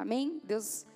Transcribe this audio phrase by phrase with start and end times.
[0.00, 0.40] Amém?
[0.42, 0.86] Deus.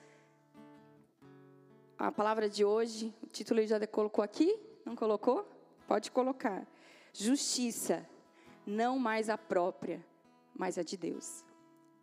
[1.99, 4.59] A palavra de hoje, o título ele já colocou aqui?
[4.83, 5.47] Não colocou?
[5.87, 6.67] Pode colocar.
[7.13, 8.09] Justiça,
[8.67, 10.03] não mais a própria,
[10.57, 11.45] mas a de Deus.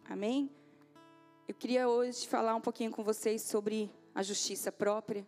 [0.08, 0.52] Amém?
[1.48, 5.26] Eu queria hoje falar um pouquinho com vocês sobre a justiça própria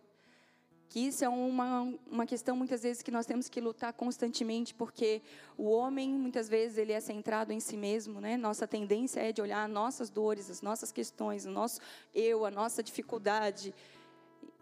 [0.88, 5.22] que isso é uma, uma questão muitas vezes que nós temos que lutar constantemente, porque
[5.58, 8.36] o homem muitas vezes ele é centrado em si mesmo, né?
[8.36, 11.80] Nossa tendência é de olhar nossas dores, as nossas questões, o nosso
[12.14, 13.74] eu, a nossa dificuldade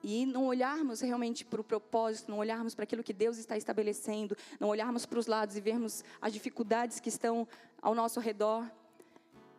[0.03, 4.37] e não olharmos realmente para o propósito, não olharmos para aquilo que Deus está estabelecendo,
[4.59, 7.47] não olharmos para os lados e vermos as dificuldades que estão
[7.81, 8.69] ao nosso redor.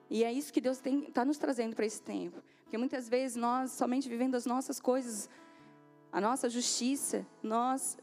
[0.10, 2.44] E é isso que Deus está nos trazendo para esse tempo.
[2.64, 5.30] Porque muitas vezes nós, somente vivendo as nossas coisas,
[6.14, 7.98] a nossa justiça, nós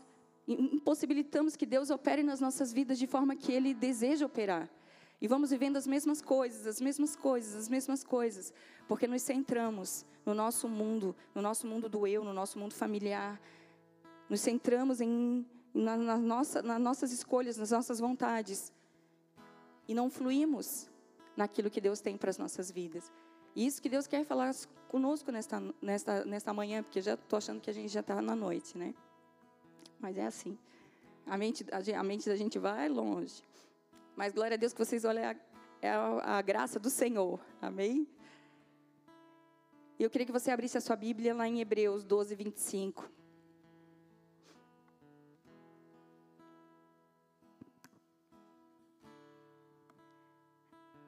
[0.48, 4.68] impossibilitamos que Deus opere nas nossas vidas de forma que Ele deseja operar.
[5.20, 8.52] E vamos vivendo as mesmas coisas, as mesmas coisas, as mesmas coisas,
[8.88, 13.40] porque nos centramos no nosso mundo, no nosso mundo do eu, no nosso mundo familiar.
[14.28, 18.72] Nos centramos em, na, na nossa, nas nossas escolhas, nas nossas vontades.
[19.86, 20.90] E não fluímos
[21.36, 23.12] naquilo que Deus tem para as nossas vidas.
[23.54, 24.54] Isso que Deus quer falar
[24.88, 28.34] conosco nesta, nesta, nesta manhã, porque já estou achando que a gente já está na
[28.34, 28.94] noite, né?
[29.98, 30.58] Mas é assim.
[31.26, 33.42] A mente, a, a, mente da gente vai longe.
[34.16, 35.36] Mas glória a Deus que vocês olham a,
[35.82, 37.40] é a, a graça do Senhor.
[37.60, 38.06] Amém?
[39.98, 43.10] E eu queria que você abrisse a sua Bíblia lá em Hebreus 12, 25.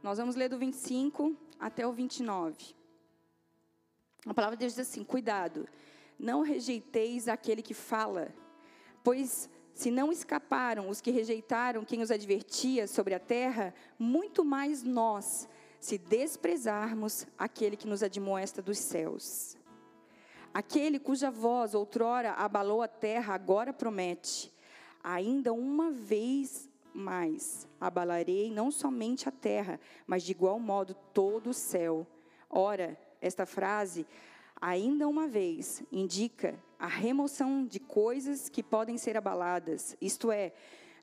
[0.02, 2.74] Nós vamos ler do 25 até o 29.
[4.26, 5.68] A palavra de Deus diz assim: Cuidado,
[6.18, 8.34] não rejeiteis aquele que fala,
[9.02, 14.82] pois se não escaparam os que rejeitaram quem os advertia sobre a terra, muito mais
[14.82, 15.48] nós,
[15.80, 19.56] se desprezarmos aquele que nos admoesta dos céus.
[20.52, 24.52] Aquele cuja voz outrora abalou a terra, agora promete:
[25.02, 31.54] ainda uma vez mais abalarei não somente a terra, mas de igual modo todo o
[31.54, 32.06] céu.
[32.48, 34.06] Ora, esta frase,
[34.60, 40.52] ainda uma vez, indica a remoção de coisas que podem ser abaladas, isto é,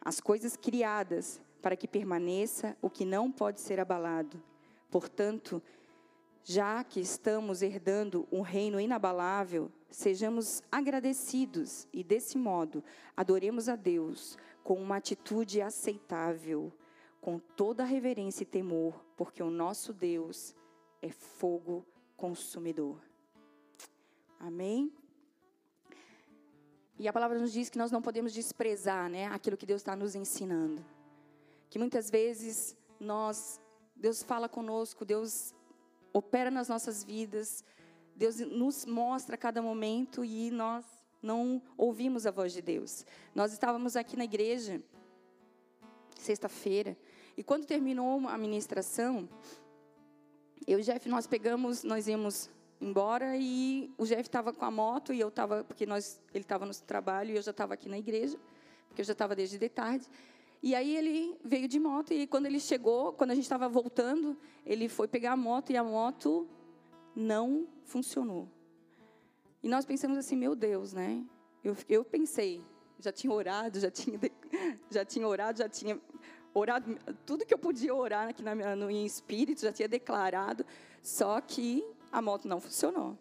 [0.01, 4.41] as coisas criadas, para que permaneça o que não pode ser abalado.
[4.89, 5.61] Portanto,
[6.43, 12.83] já que estamos herdando um reino inabalável, sejamos agradecidos e, desse modo,
[13.15, 16.71] adoremos a Deus com uma atitude aceitável,
[17.21, 20.55] com toda reverência e temor, porque o nosso Deus
[21.01, 23.01] é fogo consumidor.
[24.39, 24.93] Amém?
[26.97, 29.95] E a palavra nos diz que nós não podemos desprezar né, aquilo que Deus está
[29.95, 30.83] nos ensinando.
[31.69, 33.61] Que muitas vezes nós,
[33.95, 35.53] Deus fala conosco, Deus
[36.11, 37.63] opera nas nossas vidas,
[38.15, 40.85] Deus nos mostra a cada momento e nós
[41.21, 43.05] não ouvimos a voz de Deus.
[43.33, 44.81] Nós estávamos aqui na igreja,
[46.17, 46.97] sexta-feira,
[47.37, 49.29] e quando terminou a ministração,
[50.67, 52.49] eu e o Jeff, nós pegamos, nós íamos
[52.81, 56.65] embora e o Jeff estava com a moto e eu estava, porque nós, ele estava
[56.65, 58.37] no trabalho e eu já estava aqui na igreja,
[58.87, 60.05] porque eu já estava desde de tarde.
[60.61, 64.37] E aí ele veio de moto e quando ele chegou, quando a gente estava voltando,
[64.65, 66.47] ele foi pegar a moto e a moto
[67.15, 68.47] não funcionou.
[69.61, 71.25] E nós pensamos assim, meu Deus, né?
[71.63, 72.63] Eu, eu pensei,
[72.99, 74.19] já tinha orado, já tinha,
[74.89, 75.99] já tinha orado, já tinha
[76.53, 80.65] orado tudo que eu podia orar aqui na no, em espírito, já tinha declarado,
[81.01, 83.17] só que a moto não funcionou.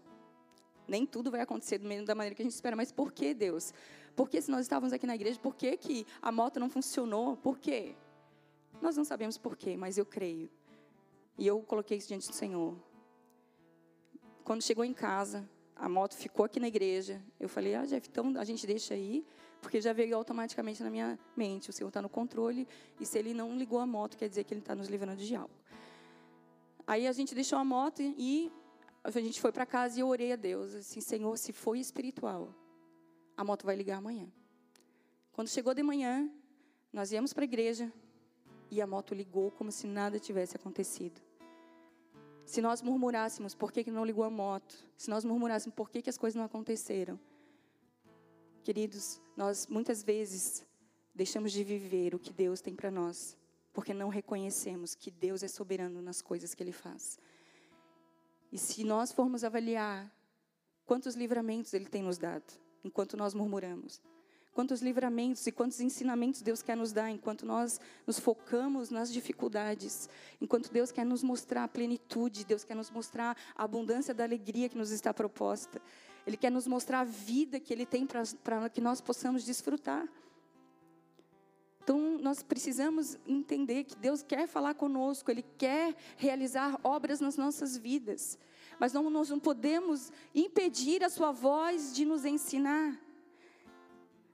[0.87, 3.35] Nem tudo vai acontecer do mesmo da maneira que a gente espera, mas por que
[3.35, 3.75] Deus?
[4.17, 7.37] Porque se nós estávamos aqui na igreja, por que, que a moto não funcionou?
[7.37, 7.95] Por quê?
[8.81, 10.51] Nós não sabemos por quê, mas eu creio.
[11.37, 12.77] E eu coloquei isso diante do Senhor.
[14.43, 17.23] Quando chegou em casa, a moto ficou aqui na igreja.
[17.39, 19.25] Eu falei, ah, Jeff, então a gente deixa aí,
[19.63, 21.71] porque já veio automaticamente na minha mente.
[21.71, 22.67] O Senhor está no controle,
[23.01, 25.35] e se Ele não ligou a moto, quer dizer que Ele está nos livrando de
[25.37, 25.55] algo.
[26.87, 28.51] Aí a gente deixou a moto e
[29.05, 32.55] a gente foi para casa e eu orei a Deus, assim, Senhor, se foi espiritual,
[33.37, 34.27] a moto vai ligar amanhã.
[35.33, 36.29] Quando chegou de manhã,
[36.93, 37.93] nós íamos para a igreja
[38.71, 41.21] e a moto ligou como se nada tivesse acontecido.
[42.49, 46.01] Se nós murmurássemos por que, que não ligou a moto, se nós murmurássemos por que,
[46.01, 47.21] que as coisas não aconteceram,
[48.65, 50.65] queridos, nós muitas vezes
[51.15, 53.37] deixamos de viver o que Deus tem para nós,
[53.71, 57.19] porque não reconhecemos que Deus é soberano nas coisas que Ele faz.
[58.51, 60.11] E se nós formos avaliar
[60.87, 62.51] quantos livramentos Ele tem nos dado,
[62.83, 64.01] enquanto nós murmuramos,
[64.59, 70.11] quantos livramentos e quantos ensinamentos Deus quer nos dar enquanto nós nos focamos nas dificuldades,
[70.41, 74.69] enquanto Deus quer nos mostrar a plenitude, Deus quer nos mostrar a abundância da alegria
[74.69, 75.81] que nos está proposta.
[76.27, 80.09] Ele quer nos mostrar a vida que Ele tem para que nós possamos desfrutar.
[81.85, 87.77] Então, nós precisamos entender que Deus quer falar conosco, Ele quer realizar obras nas nossas
[87.77, 88.37] vidas,
[88.77, 93.07] mas não, nós não podemos impedir a Sua voz de nos ensinar.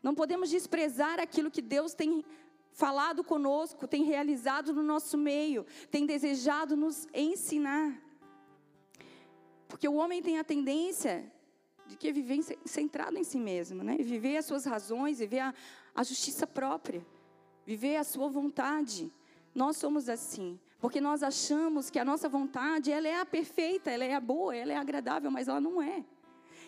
[0.05, 2.23] Não podemos desprezar aquilo que Deus tem
[2.73, 7.99] falado conosco, tem realizado no nosso meio, tem desejado nos ensinar.
[9.67, 11.33] Porque o homem tem a tendência
[11.87, 13.97] de que viver centrado em si mesmo, né?
[13.97, 15.55] Viver as suas razões, viver a,
[15.95, 17.03] a justiça própria,
[17.65, 19.11] viver a sua vontade.
[19.55, 24.05] Nós somos assim, porque nós achamos que a nossa vontade, ela é a perfeita, ela
[24.05, 26.05] é a boa, ela é agradável, mas ela não é.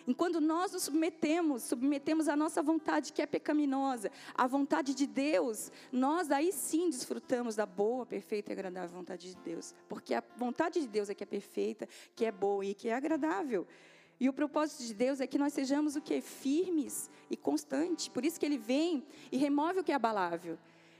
[0.07, 5.69] Enquanto nós nos submetemos, submetemos a nossa vontade que é pecaminosa, à vontade de Deus,
[5.91, 9.75] nós aí sim desfrutamos da boa, perfeita e agradável vontade de Deus.
[9.89, 12.93] Porque a vontade de Deus é que é perfeita, que é boa e que é
[12.93, 13.67] agradável.
[14.17, 16.21] E o propósito de Deus é que nós sejamos o que?
[16.21, 18.07] Firmes e constantes.
[18.07, 20.57] Por isso que Ele vem e remove o que é abalável.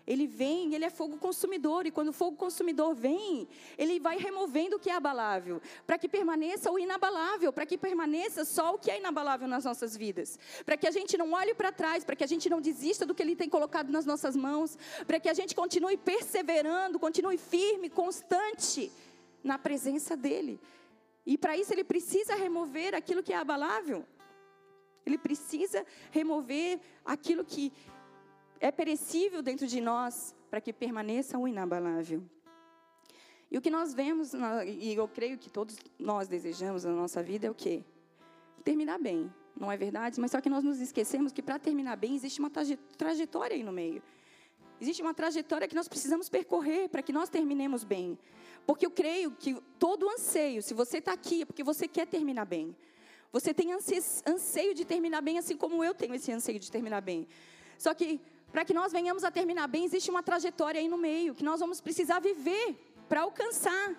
[0.08, 3.46] Ele vem, ele é fogo consumidor, e quando o fogo consumidor vem,
[3.78, 8.46] ele vai removendo o que é abalável, para que permaneça o inabalável, para que permaneça
[8.46, 11.74] só o que é inabalável nas nossas vidas, para que a gente não olhe para
[11.74, 14.78] trás, para que a gente não desista do que ele tem colocado nas nossas mãos,
[15.06, 18.90] para que a gente continue perseverando, continue firme, constante
[19.44, 20.58] na presença dele.
[21.26, 24.06] E para isso ele precisa remover aquilo que é abalável.
[25.06, 27.74] Ele precisa remover aquilo que
[28.60, 32.24] é perecível dentro de nós para que permaneça o inabalável.
[33.50, 34.34] E o que nós vemos,
[34.66, 37.84] e eu creio que todos nós desejamos na nossa vida é o quê?
[38.64, 40.20] Terminar bem, não é verdade?
[40.20, 43.72] Mas só que nós nos esquecemos que para terminar bem existe uma trajetória aí no
[43.72, 44.04] meio.
[44.80, 48.20] Existe uma trajetória que nós precisamos percorrer para que nós terminemos bem.
[48.66, 52.46] Porque eu creio que todo anseio, se você está aqui, é porque você quer terminar
[52.46, 52.76] bem.
[53.32, 57.28] Você tem anseio de terminar bem, assim como eu tenho esse anseio de terminar bem.
[57.78, 58.20] Só que
[58.52, 61.60] para que nós venhamos a terminar bem, existe uma trajetória aí no meio que nós
[61.60, 62.76] vamos precisar viver
[63.08, 63.96] para alcançar.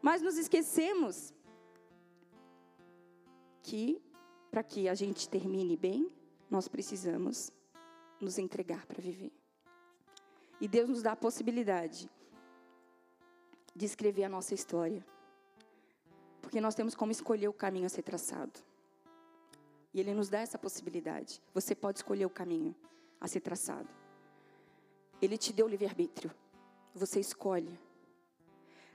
[0.00, 1.32] Mas nos esquecemos
[3.62, 4.02] que
[4.50, 6.12] para que a gente termine bem,
[6.50, 7.50] nós precisamos
[8.20, 9.32] nos entregar para viver.
[10.60, 12.08] E Deus nos dá a possibilidade
[13.74, 15.04] de escrever a nossa história.
[16.42, 18.60] Porque nós temos como escolher o caminho a ser traçado.
[19.94, 21.40] E Ele nos dá essa possibilidade.
[21.54, 22.74] Você pode escolher o caminho
[23.22, 23.88] a ser traçado.
[25.22, 26.34] Ele te deu livre-arbítrio.
[26.92, 27.78] Você escolhe.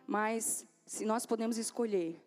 [0.06, 2.22] Mas se nós podemos escolher,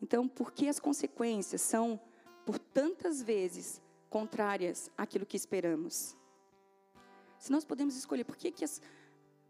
[0.00, 2.00] então por que as consequências são
[2.46, 6.16] por tantas vezes contrárias àquilo que esperamos?
[7.38, 8.80] Se nós podemos escolher, por que, que, as,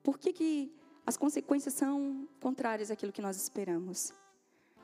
[0.02, 0.74] por que, que
[1.06, 4.12] as consequências são contrárias àquilo que nós esperamos?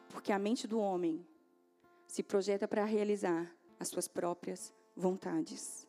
[0.08, 1.26] Porque a mente do homem
[2.06, 5.88] se projeta para realizar as suas próprias vontades.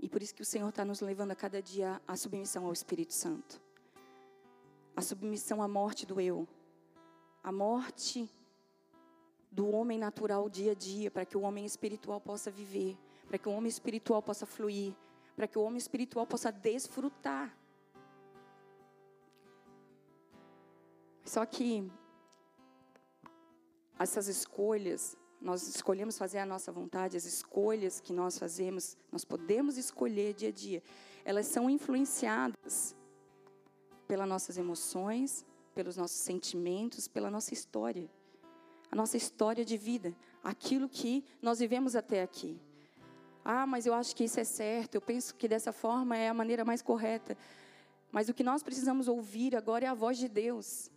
[0.00, 2.72] E por isso que o Senhor está nos levando a cada dia à submissão ao
[2.72, 3.60] Espírito Santo.
[4.94, 6.46] A submissão à morte do eu.
[7.42, 8.30] A morte
[9.50, 12.96] do homem natural dia a dia, para que o homem espiritual possa viver,
[13.26, 14.94] para que o homem espiritual possa fluir,
[15.34, 17.56] para que o homem espiritual possa desfrutar.
[21.24, 21.90] Só que
[23.98, 29.76] essas escolhas nós escolhemos fazer a nossa vontade, as escolhas que nós fazemos, nós podemos
[29.76, 30.82] escolher dia a dia,
[31.24, 32.96] elas são influenciadas
[34.06, 38.10] pelas nossas emoções, pelos nossos sentimentos, pela nossa história.
[38.90, 42.58] A nossa história de vida, aquilo que nós vivemos até aqui.
[43.44, 46.34] Ah, mas eu acho que isso é certo, eu penso que dessa forma é a
[46.34, 47.36] maneira mais correta.
[48.10, 50.90] Mas o que nós precisamos ouvir agora é a voz de Deus.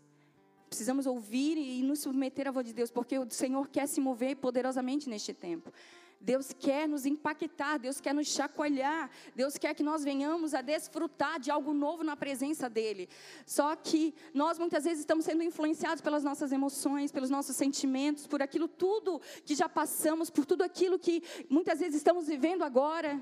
[0.72, 4.38] Precisamos ouvir e nos submeter à voz de Deus, porque o Senhor quer se mover
[4.38, 5.70] poderosamente neste tempo.
[6.18, 11.42] Deus quer nos impactar, Deus quer nos chacoalhar, Deus quer que nós venhamos a desfrutar
[11.42, 13.10] de algo novo na presença dEle.
[13.46, 18.42] Só que nós muitas vezes estamos sendo influenciados pelas nossas emoções, pelos nossos sentimentos, por
[18.42, 23.22] aquilo tudo que já passamos, por tudo aquilo que muitas vezes estamos vivendo agora.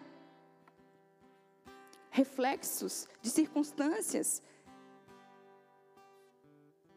[2.11, 4.39] Reflexos de circunstâncias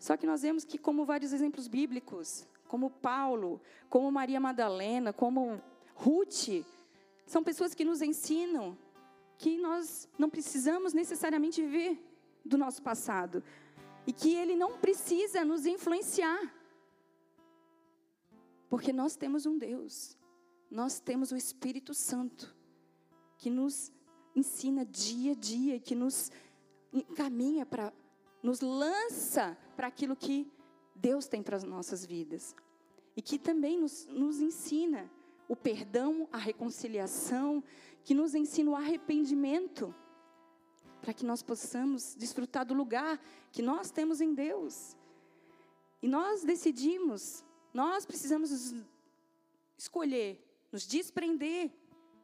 [0.02, 5.62] só que nós vemos que, como vários exemplos bíblicos, como Paulo, como Maria Madalena, como
[5.94, 6.66] Ruth,
[7.24, 8.76] são pessoas que nos ensinam
[9.38, 12.04] que nós não precisamos necessariamente viver
[12.44, 13.44] do nosso passado
[14.04, 16.52] e que ele não precisa nos influenciar.
[18.68, 20.18] Porque nós temos um Deus,
[20.68, 22.52] nós temos o Espírito Santo,
[23.38, 23.92] que nos
[24.34, 26.32] ensina dia a dia, que nos
[26.92, 27.92] encaminha para,
[28.42, 30.50] nos lança para aquilo que
[30.94, 32.54] Deus tem para as nossas vidas.
[33.16, 35.10] E que também nos, nos ensina
[35.48, 37.62] o perdão, a reconciliação,
[38.04, 39.94] que nos ensina o arrependimento,
[41.00, 43.20] para que nós possamos desfrutar do lugar
[43.50, 44.96] que nós temos em Deus.
[46.00, 48.74] E nós decidimos, nós precisamos
[49.76, 51.70] escolher, nos desprender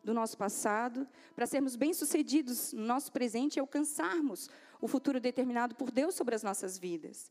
[0.02, 4.48] do nosso passado, para sermos bem-sucedidos no nosso presente e alcançarmos
[4.80, 7.30] o futuro determinado por Deus sobre as nossas vidas.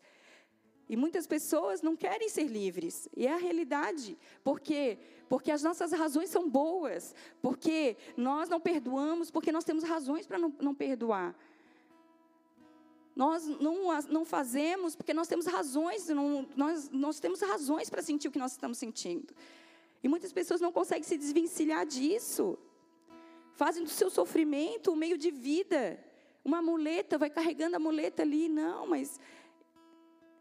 [0.89, 4.17] E muitas pessoas não querem ser livres, e é a realidade.
[4.43, 4.97] Por quê?
[5.27, 10.37] Porque as nossas razões são boas, porque nós não perdoamos, porque nós temos razões para
[10.37, 11.35] não, não perdoar.
[13.13, 18.27] Nós não, não fazemos porque nós temos razões, não, nós, nós temos razões para sentir
[18.27, 19.33] o que nós estamos sentindo.
[20.03, 22.57] E muitas pessoas não conseguem se desvencilhar disso.
[23.55, 25.99] Fazem do seu sofrimento um meio de vida.
[26.47, 28.47] Uma muleta, vai carregando a muleta ali.
[28.47, 29.19] Não, mas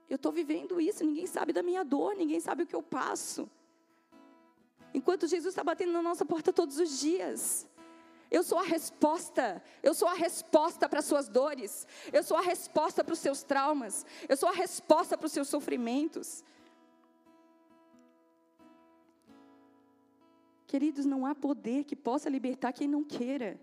[0.08, 3.50] eu estou vivendo isso, ninguém sabe da minha dor, ninguém sabe o que eu passo.
[4.94, 7.66] Enquanto Jesus está batendo na nossa porta todos os dias.
[8.30, 9.60] Eu sou a resposta.
[9.82, 11.88] Eu sou a resposta para as suas dores.
[12.12, 14.06] Eu sou a resposta para os seus traumas.
[14.28, 16.44] Eu sou a resposta para os seus sofrimentos.
[20.68, 23.58] Queridos, não há poder que possa libertar quem não queira.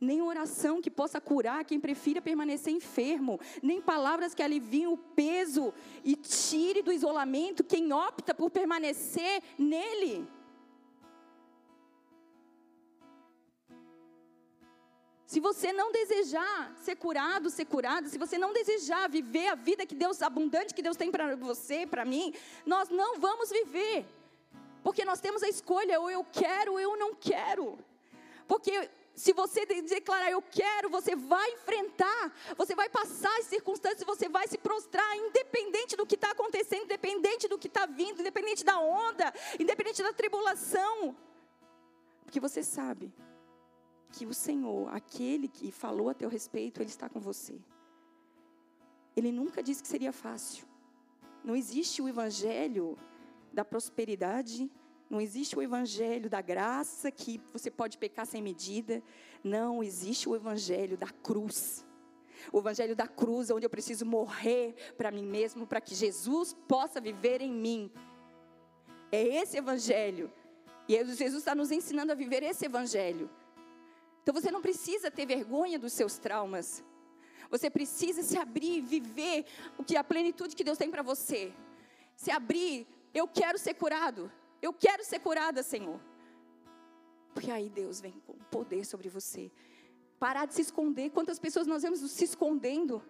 [0.00, 3.40] Nem oração que possa curar quem prefira permanecer enfermo.
[3.62, 5.74] Nem palavras que aliviem o peso
[6.04, 10.28] e tire do isolamento quem opta por permanecer nele.
[15.26, 19.84] Se você não desejar ser curado, ser curada, se você não desejar viver a vida
[19.84, 22.32] que Deus abundante que Deus tem para você, para mim,
[22.64, 24.06] nós não vamos viver.
[24.82, 27.78] Porque nós temos a escolha, ou eu quero, ou eu não quero.
[28.46, 28.88] Porque
[29.18, 34.46] se você declarar eu quero, você vai enfrentar, você vai passar as circunstâncias, você vai
[34.46, 39.32] se prostrar, independente do que está acontecendo, independente do que está vindo, independente da onda,
[39.58, 41.16] independente da tribulação.
[42.24, 43.12] Porque você sabe
[44.12, 47.60] que o Senhor, aquele que falou a teu respeito, Ele está com você.
[49.16, 50.64] Ele nunca disse que seria fácil.
[51.42, 52.96] Não existe o evangelho
[53.52, 54.70] da prosperidade,
[55.10, 59.02] não existe o evangelho da graça que você pode pecar sem medida.
[59.42, 61.84] Não, existe o evangelho da cruz.
[62.52, 67.00] O evangelho da cruz, onde eu preciso morrer para mim mesmo, para que Jesus possa
[67.00, 67.90] viver em mim.
[69.10, 70.30] É esse evangelho.
[70.86, 73.30] E Jesus está nos ensinando a viver esse evangelho.
[74.22, 76.84] Então você não precisa ter vergonha dos seus traumas.
[77.50, 79.46] Você precisa se abrir, viver
[79.78, 81.50] o que a plenitude que Deus tem para você.
[82.14, 84.30] Se abrir, eu quero ser curado.
[84.60, 86.00] Eu quero ser curada, Senhor.
[87.32, 89.50] Porque aí Deus vem com poder sobre você.
[90.18, 91.10] Parar de se esconder.
[91.10, 93.02] Quantas pessoas nós vemos se escondendo?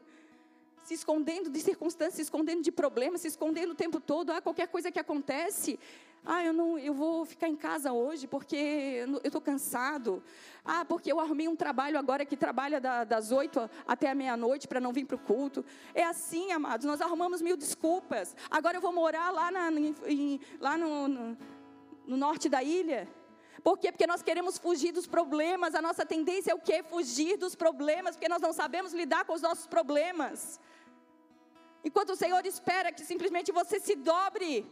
[0.84, 4.30] Se escondendo de circunstâncias, se escondendo de problemas, se escondendo o tempo todo.
[4.30, 5.78] Ah, qualquer coisa que acontece,
[6.24, 10.22] ah, eu não, eu vou ficar em casa hoje porque eu estou cansado.
[10.64, 14.68] Ah, porque eu arrumei um trabalho agora que trabalha da, das oito até a meia-noite
[14.68, 15.64] para não vir para o culto.
[15.94, 18.36] É assim, amados, nós arrumamos mil desculpas.
[18.50, 21.38] Agora eu vou morar lá, na, em, lá no, no,
[22.06, 23.08] no norte da ilha.
[23.62, 23.90] Por quê?
[23.90, 25.74] Porque nós queremos fugir dos problemas.
[25.74, 26.82] A nossa tendência é o quê?
[26.82, 30.60] Fugir dos problemas, porque nós não sabemos lidar com os nossos problemas.
[31.84, 34.70] Enquanto o Senhor espera que simplesmente você se dobre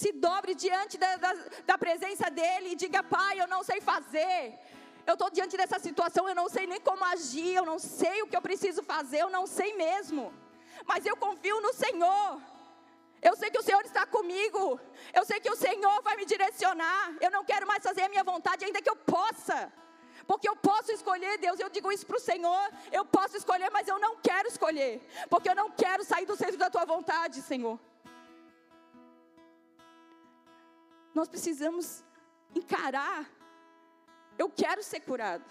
[0.00, 1.32] se dobre diante da, da,
[1.66, 4.56] da presença dEle e diga: Pai, eu não sei fazer.
[5.04, 8.28] Eu estou diante dessa situação, eu não sei nem como agir, eu não sei o
[8.28, 10.32] que eu preciso fazer, eu não sei mesmo.
[10.86, 12.40] Mas eu confio no Senhor.
[13.20, 14.80] Eu sei que o Senhor está comigo.
[15.12, 17.16] Eu sei que o Senhor vai me direcionar.
[17.20, 19.72] Eu não quero mais fazer a minha vontade, ainda que eu possa.
[20.28, 21.58] Porque eu posso escolher, Deus.
[21.58, 22.70] Eu digo isso para o Senhor.
[22.92, 25.02] Eu posso escolher, mas eu não quero escolher.
[25.28, 27.80] Porque eu não quero sair do centro da tua vontade, Senhor.
[31.18, 32.04] Nós precisamos
[32.54, 33.28] encarar.
[34.42, 35.44] Eu quero ser curado.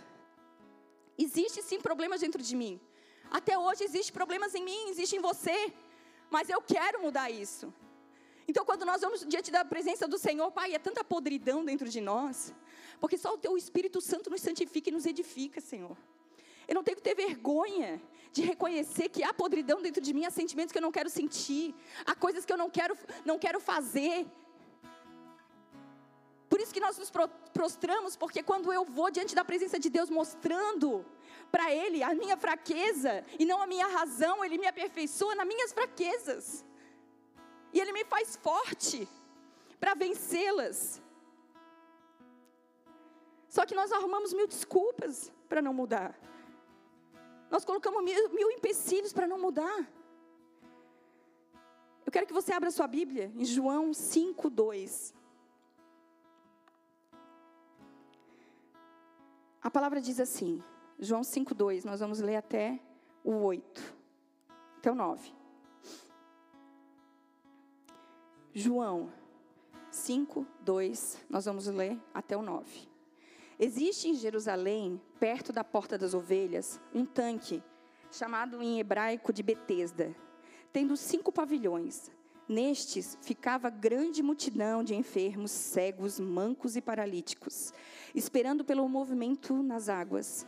[1.18, 2.80] Existe sim problemas dentro de mim.
[3.30, 5.74] Até hoje existe problemas em mim, existe em você.
[6.30, 7.74] Mas eu quero mudar isso.
[8.48, 12.00] Então, quando nós vamos diante da presença do Senhor, Pai, é tanta podridão dentro de
[12.00, 12.54] nós,
[13.02, 15.98] porque só o Teu Espírito Santo nos santifica e nos edifica, Senhor.
[16.66, 20.32] Eu não tenho que ter vergonha de reconhecer que há podridão dentro de mim, há
[20.32, 24.26] sentimentos que eu não quero sentir, há coisas que eu não quero, não quero fazer,
[26.58, 27.12] por isso que nós nos
[27.54, 31.06] prostramos, porque quando eu vou diante da presença de Deus mostrando
[31.52, 35.72] para Ele a minha fraqueza e não a minha razão, Ele me aperfeiçoa nas minhas
[35.72, 36.66] fraquezas.
[37.72, 39.08] E Ele me faz forte
[39.80, 41.00] para vencê-las.
[43.48, 46.20] Só que nós arrumamos mil desculpas para não mudar.
[47.52, 49.88] Nós colocamos mil, mil empecilhos para não mudar.
[52.04, 55.17] Eu quero que você abra sua Bíblia em João 5, 2.
[59.68, 60.64] A palavra diz assim,
[60.98, 62.80] João 5, 2, nós vamos ler até
[63.22, 63.96] o 8,
[64.78, 65.34] até o 9.
[68.54, 69.12] João
[69.92, 72.88] 5, 2, nós vamos ler até o 9.
[73.60, 77.62] Existe em Jerusalém, perto da Porta das Ovelhas, um tanque,
[78.10, 80.16] chamado em hebraico de Betesda,
[80.72, 82.10] tendo cinco pavilhões.
[82.48, 87.74] Nestes ficava grande multidão de enfermos, cegos, mancos e paralíticos,
[88.16, 90.48] esperando pelo movimento nas águas.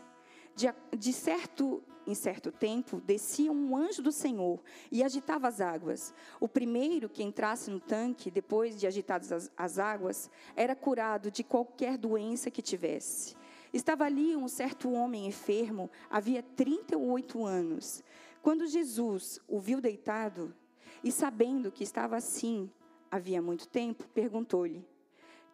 [0.55, 6.13] De, de, certo em certo tempo, descia um anjo do Senhor e agitava as águas.
[6.39, 11.43] O primeiro que entrasse no tanque, depois de agitadas as, as águas, era curado de
[11.43, 13.35] qualquer doença que tivesse.
[13.71, 18.03] Estava ali um certo homem enfermo, havia 38 anos.
[18.41, 20.55] Quando Jesus o viu deitado,
[21.03, 22.69] e sabendo que estava assim
[23.09, 24.85] havia muito tempo, perguntou-lhe: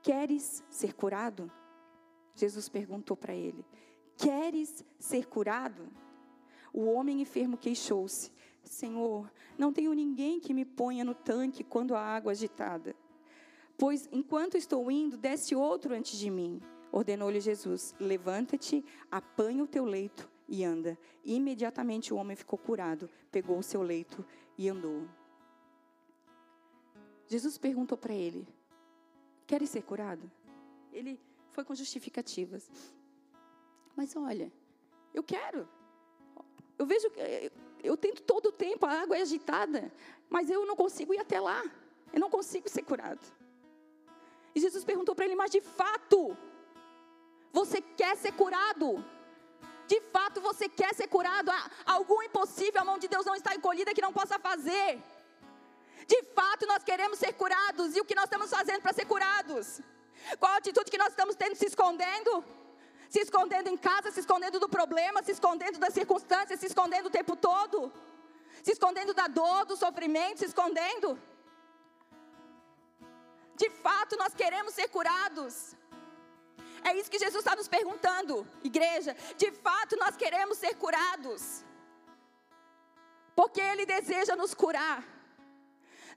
[0.01, 1.51] Queres ser curado?
[2.35, 3.65] Jesus perguntou para ele:
[4.17, 5.87] Queres ser curado?
[6.73, 8.31] O homem enfermo queixou-se:
[8.63, 12.95] Senhor, não tenho ninguém que me ponha no tanque quando a água é agitada.
[13.77, 16.61] Pois enquanto estou indo, desce outro antes de mim.
[16.91, 20.97] Ordenou-lhe Jesus: Levanta-te, apanha o teu leito e anda.
[21.23, 24.25] imediatamente o homem ficou curado, pegou o seu leito
[24.57, 25.07] e andou.
[27.27, 28.47] Jesus perguntou para ele:
[29.47, 30.29] Queres ser curado?
[30.91, 31.19] Ele
[31.51, 32.69] foi com justificativas.
[33.95, 34.51] Mas olha,
[35.13, 35.67] eu quero.
[36.77, 37.51] Eu vejo que eu,
[37.83, 39.91] eu tento todo o tempo, a água é agitada,
[40.29, 41.63] mas eu não consigo ir até lá.
[42.11, 43.25] Eu não consigo ser curado.
[44.53, 46.37] E Jesus perguntou para ele: Mas de fato,
[47.51, 49.03] você quer ser curado?
[49.87, 51.51] De fato, você quer ser curado?
[51.51, 55.01] Há algum impossível a mão de Deus não está encolhida que não possa fazer?
[56.07, 57.95] De fato, nós queremos ser curados.
[57.95, 59.81] E o que nós estamos fazendo para ser curados?
[60.39, 62.43] Qual a atitude que nós estamos tendo se escondendo?
[63.09, 67.15] Se escondendo em casa, se escondendo do problema, se escondendo das circunstâncias, se escondendo o
[67.19, 67.91] tempo todo?
[68.63, 71.19] Se escondendo da dor, do sofrimento, se escondendo?
[73.55, 75.75] De fato, nós queremos ser curados.
[76.83, 79.15] É isso que Jesus está nos perguntando, igreja.
[79.37, 81.63] De fato, nós queremos ser curados.
[83.35, 85.14] Porque Ele deseja nos curar.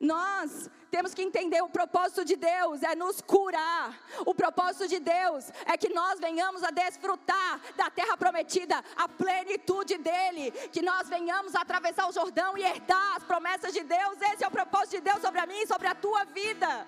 [0.00, 3.98] Nós temos que entender o propósito de Deus é nos curar.
[4.24, 9.98] O propósito de Deus é que nós venhamos a desfrutar da terra prometida, a plenitude
[9.98, 14.20] dele, que nós venhamos a atravessar o Jordão e herdar as promessas de Deus.
[14.32, 16.86] Esse é o propósito de Deus sobre a mim e sobre a tua vida.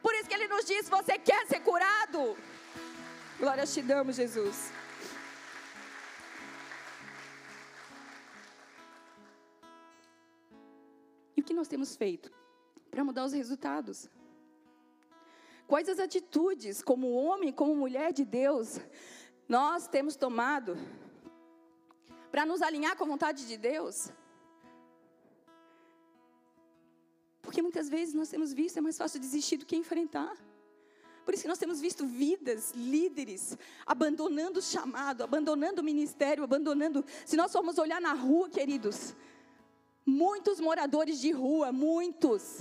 [0.00, 2.36] Por isso que ele nos diz: você quer ser curado?
[3.40, 4.70] Glória te damos, Jesus.
[11.46, 12.30] Que nós temos feito
[12.90, 14.10] para mudar os resultados?
[15.66, 18.78] Quais as atitudes, como homem, como mulher de Deus,
[19.48, 20.76] nós temos tomado
[22.30, 24.10] para nos alinhar com a vontade de Deus?
[27.42, 30.36] Porque muitas vezes nós temos visto, é mais fácil desistir do que enfrentar.
[31.24, 37.04] Por isso que nós temos visto vidas, líderes, abandonando o chamado, abandonando o ministério, abandonando.
[37.24, 39.14] Se nós formos olhar na rua, queridos,
[40.06, 42.60] Muitos moradores de rua, muitos.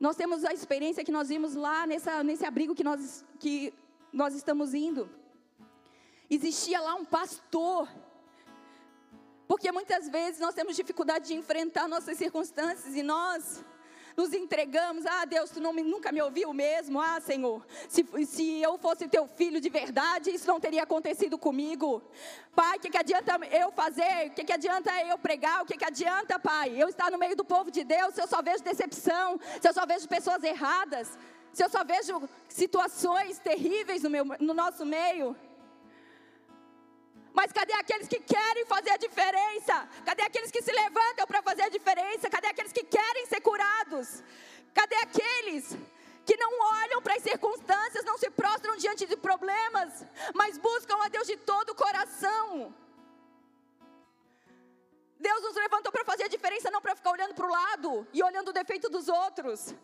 [0.00, 3.72] Nós temos a experiência que nós vimos lá nessa, nesse abrigo que nós, que
[4.12, 5.08] nós estamos indo.
[6.28, 7.88] Existia lá um pastor.
[9.46, 13.64] Porque muitas vezes nós temos dificuldade de enfrentar nossas circunstâncias e nós
[14.16, 15.06] nos entregamos.
[15.06, 17.00] Ah, Deus, tu não, nunca me ouviu mesmo.
[17.00, 22.02] Ah, Senhor, se, se eu fosse teu filho de verdade, isso não teria acontecido comigo.
[22.54, 24.28] Pai, o que, que adianta eu fazer?
[24.28, 25.62] O que, que adianta eu pregar?
[25.62, 26.74] O que, que adianta, Pai?
[26.76, 29.72] Eu estar no meio do povo de Deus, se eu só vejo decepção, se eu
[29.72, 31.18] só vejo pessoas erradas,
[31.52, 35.36] se eu só vejo situações terríveis no, meu, no nosso meio.
[37.32, 39.41] Mas cadê aqueles que querem fazer a diferença?
[59.12, 59.74] Outros.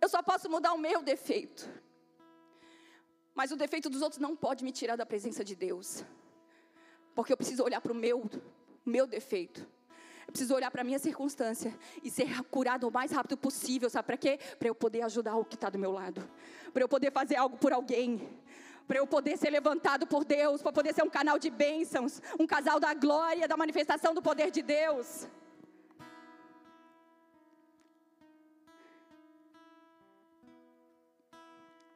[0.00, 1.68] Eu só posso mudar o meu defeito.
[3.34, 6.04] Mas o defeito dos outros não pode me tirar da presença de Deus.
[7.14, 8.30] Porque eu preciso olhar para o meu,
[8.84, 9.66] meu defeito.
[10.26, 13.88] Eu preciso olhar para a minha circunstância e ser curado o mais rápido possível.
[13.88, 14.38] Sabe para quê?
[14.58, 16.28] Para eu poder ajudar o que está do meu lado.
[16.72, 18.20] Para eu poder fazer algo por alguém.
[18.86, 22.46] para eu poder ser levantado por Deus, para poder ser um canal de bênçãos, um
[22.46, 25.26] casal da glória, da manifestação do poder de Deus.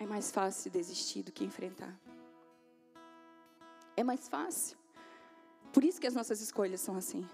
[0.00, 1.94] É mais fácil desistir do que enfrentar.
[3.94, 4.78] É mais fácil.
[5.74, 7.28] Por isso que as nossas escolhas são assim.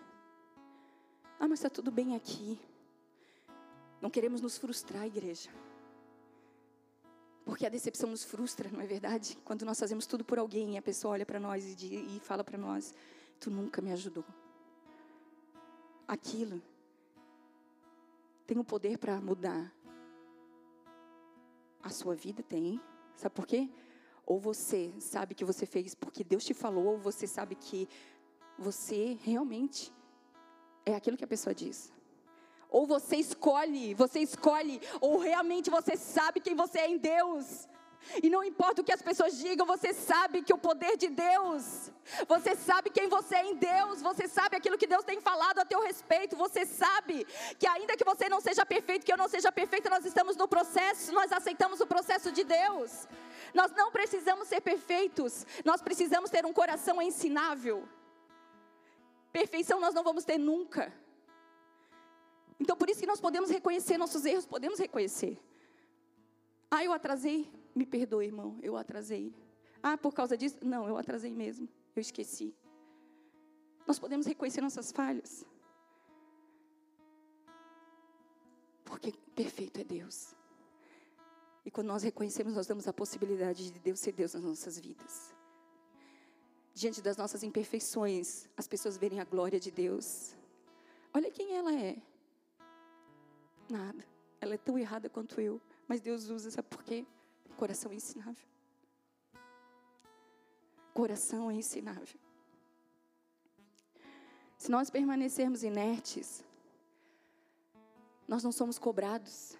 [1.38, 2.58] Ah, mas está tudo bem aqui.
[4.02, 5.48] Não queremos nos frustrar, igreja.
[7.44, 9.38] Porque a decepção nos frustra, não é verdade?
[9.44, 12.58] Quando nós fazemos tudo por alguém e a pessoa olha para nós e, fala para
[12.58, 12.92] nós:
[13.38, 14.24] Tu nunca me ajudou.
[16.08, 16.60] Aquilo
[18.44, 19.72] tem o poder para mudar.
[21.86, 22.80] A sua vida tem.
[23.14, 23.70] Sabe por quê?
[24.26, 27.88] Ou você sabe que você fez porque Deus te falou, ou você sabe que
[28.58, 29.92] você realmente
[30.84, 31.92] é aquilo que a pessoa diz.
[32.68, 37.68] Ou você escolhe, você escolhe, ou realmente você sabe quem você é em Deus.
[38.22, 41.90] E não importa o que as pessoas digam, você sabe que o poder de Deus,
[42.26, 45.64] você sabe quem você é em Deus, você sabe aquilo que Deus tem falado a
[45.64, 47.26] teu respeito, você sabe
[47.58, 50.46] que ainda que você não seja perfeito, que eu não seja perfeita, nós estamos no
[50.46, 53.08] processo, nós aceitamos o processo de Deus.
[53.52, 57.88] Nós não precisamos ser perfeitos, nós precisamos ter um coração ensinável.
[59.32, 60.92] Perfeição nós não vamos ter nunca.
[62.58, 65.38] Então, por isso que nós podemos reconhecer nossos erros, podemos reconhecer.
[66.70, 69.34] Ah, eu atrasei, me perdoe, irmão, eu atrasei.
[69.82, 70.56] Ah, por causa disso?
[70.62, 72.54] Não, eu atrasei mesmo, eu esqueci.
[73.86, 75.44] Nós podemos reconhecer nossas falhas.
[78.84, 80.34] Porque perfeito é Deus.
[81.64, 85.34] E quando nós reconhecemos, nós damos a possibilidade de Deus ser Deus nas nossas vidas.
[86.72, 90.34] Diante das nossas imperfeições, as pessoas verem a glória de Deus.
[91.12, 91.96] Olha quem ela é.
[93.68, 94.04] Nada.
[94.40, 95.60] Ela é tão errada quanto eu.
[95.88, 97.06] Mas Deus usa, sabe por quê?
[97.56, 98.46] Coração é ensinável.
[100.92, 102.18] Coração é ensinável.
[104.58, 106.44] Se nós permanecermos inertes,
[108.28, 109.56] nós não somos cobrados.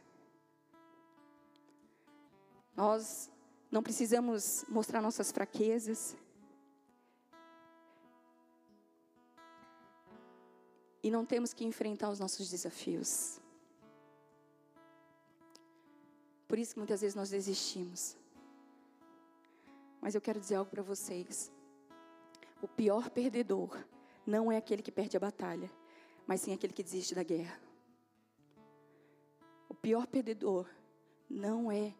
[2.74, 3.30] Nós
[3.70, 6.16] não precisamos mostrar nossas fraquezas.
[11.02, 13.40] E não temos que enfrentar os nossos desafios.
[16.48, 18.16] Por isso que muitas vezes nós desistimos.
[20.00, 21.50] Mas eu quero dizer algo para vocês.
[22.62, 23.76] O pior perdedor
[24.26, 25.70] não é aquele que perde a batalha,
[26.26, 27.60] mas sim aquele que desiste da guerra.
[29.68, 30.68] O pior perdedor
[31.28, 31.94] não é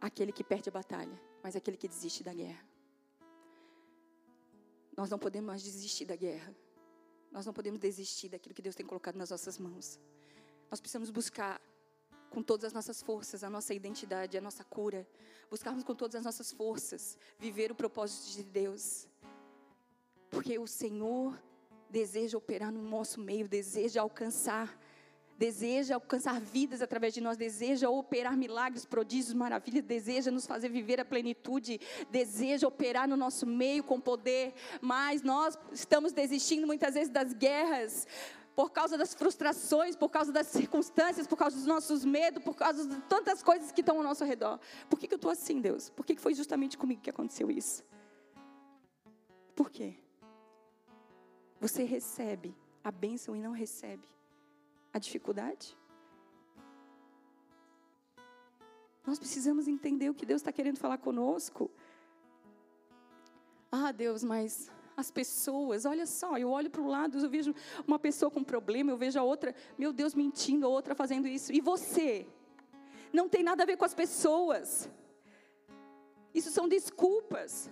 [0.00, 2.64] aquele que perde a batalha, mas aquele que desiste da guerra.
[4.96, 6.54] Nós não podemos mais desistir da guerra.
[7.30, 9.98] Nós não podemos desistir daquilo que Deus tem colocado nas nossas mãos.
[10.70, 11.60] Nós precisamos buscar
[12.32, 15.06] com todas as nossas forças, a nossa identidade, a nossa cura.
[15.50, 19.06] Buscarmos com todas as nossas forças viver o propósito de Deus.
[20.30, 21.38] Porque o Senhor
[21.90, 24.78] deseja operar no nosso meio, deseja alcançar,
[25.36, 30.98] deseja alcançar vidas através de nós, deseja operar milagres, prodígios, maravilhas, deseja nos fazer viver
[31.00, 31.78] a plenitude,
[32.10, 38.06] deseja operar no nosso meio com poder, mas nós estamos desistindo muitas vezes das guerras
[38.54, 42.86] por causa das frustrações, por causa das circunstâncias, por causa dos nossos medos, por causa
[42.86, 44.60] de tantas coisas que estão ao nosso redor.
[44.90, 45.88] Por que, que eu estou assim, Deus?
[45.90, 47.82] Por que, que foi justamente comigo que aconteceu isso?
[49.54, 49.96] Por quê?
[51.60, 54.06] Você recebe a bênção e não recebe
[54.92, 55.76] a dificuldade?
[59.06, 61.70] Nós precisamos entender o que Deus está querendo falar conosco.
[63.70, 65.84] Ah, Deus, mas as pessoas.
[65.84, 67.54] Olha só, eu olho para o lado, eu vejo
[67.86, 71.52] uma pessoa com problema, eu vejo a outra, meu Deus, mentindo, a outra fazendo isso.
[71.52, 72.26] E você?
[73.12, 74.88] Não tem nada a ver com as pessoas.
[76.34, 77.70] Isso são desculpas.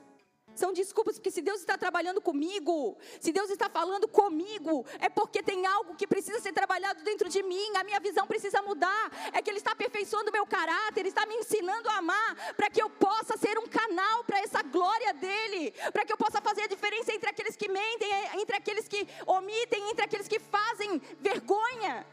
[0.60, 5.42] São desculpas, porque se Deus está trabalhando comigo, se Deus está falando comigo, é porque
[5.42, 9.04] tem algo que precisa ser trabalhado dentro de mim, a minha visão precisa mudar.
[9.32, 12.68] É que Ele está aperfeiçoando o meu caráter, Ele está me ensinando a amar, para
[12.68, 16.64] que eu possa ser um canal para essa glória dEle, para que eu possa fazer
[16.64, 18.10] a diferença entre aqueles que mentem,
[18.42, 22.06] entre aqueles que omitem, entre aqueles que fazem vergonha.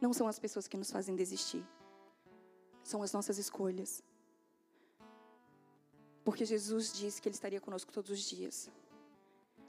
[0.00, 1.64] Não são as pessoas que nos fazem desistir
[2.82, 4.02] são as nossas escolhas.
[6.24, 8.70] Porque Jesus disse que Ele estaria conosco todos os dias.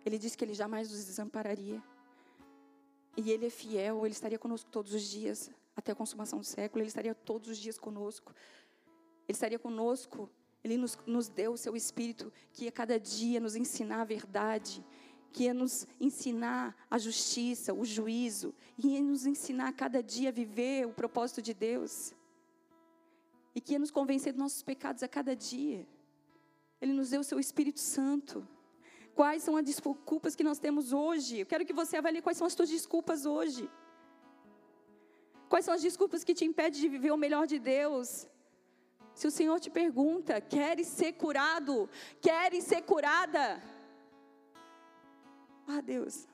[0.06, 1.82] Ele disse que Ele jamais nos desampararia.
[3.16, 6.82] E Ele é fiel, Ele estaria conosco todos os dias, até a consumação do século.
[6.82, 8.34] Ele estaria todos os dias conosco.
[9.28, 10.30] Ele estaria conosco.
[10.64, 14.84] Ele nos, nos deu o seu Espírito, que a cada dia nos ensinar a verdade.
[15.32, 20.30] que ia nos ensinar a justiça, o juízo, e ia nos ensinar a cada dia
[20.30, 22.14] a viver o propósito de Deus,
[23.54, 25.88] e que ia nos convencer dos nossos pecados a cada dia.
[26.80, 28.48] Ele nos deu o seu Espírito Santo.
[29.14, 31.40] Quais são as desculpas que nós temos hoje?
[31.40, 33.70] Eu quero que você avalie quais são as suas desculpas hoje.
[35.50, 38.28] Quais são as desculpas que te impedem de viver o melhor de Deus?
[39.14, 41.90] Se o Senhor te pergunta, queres ser curado?
[42.22, 43.62] Queres ser curada?
[45.68, 46.28] Ah, Deus.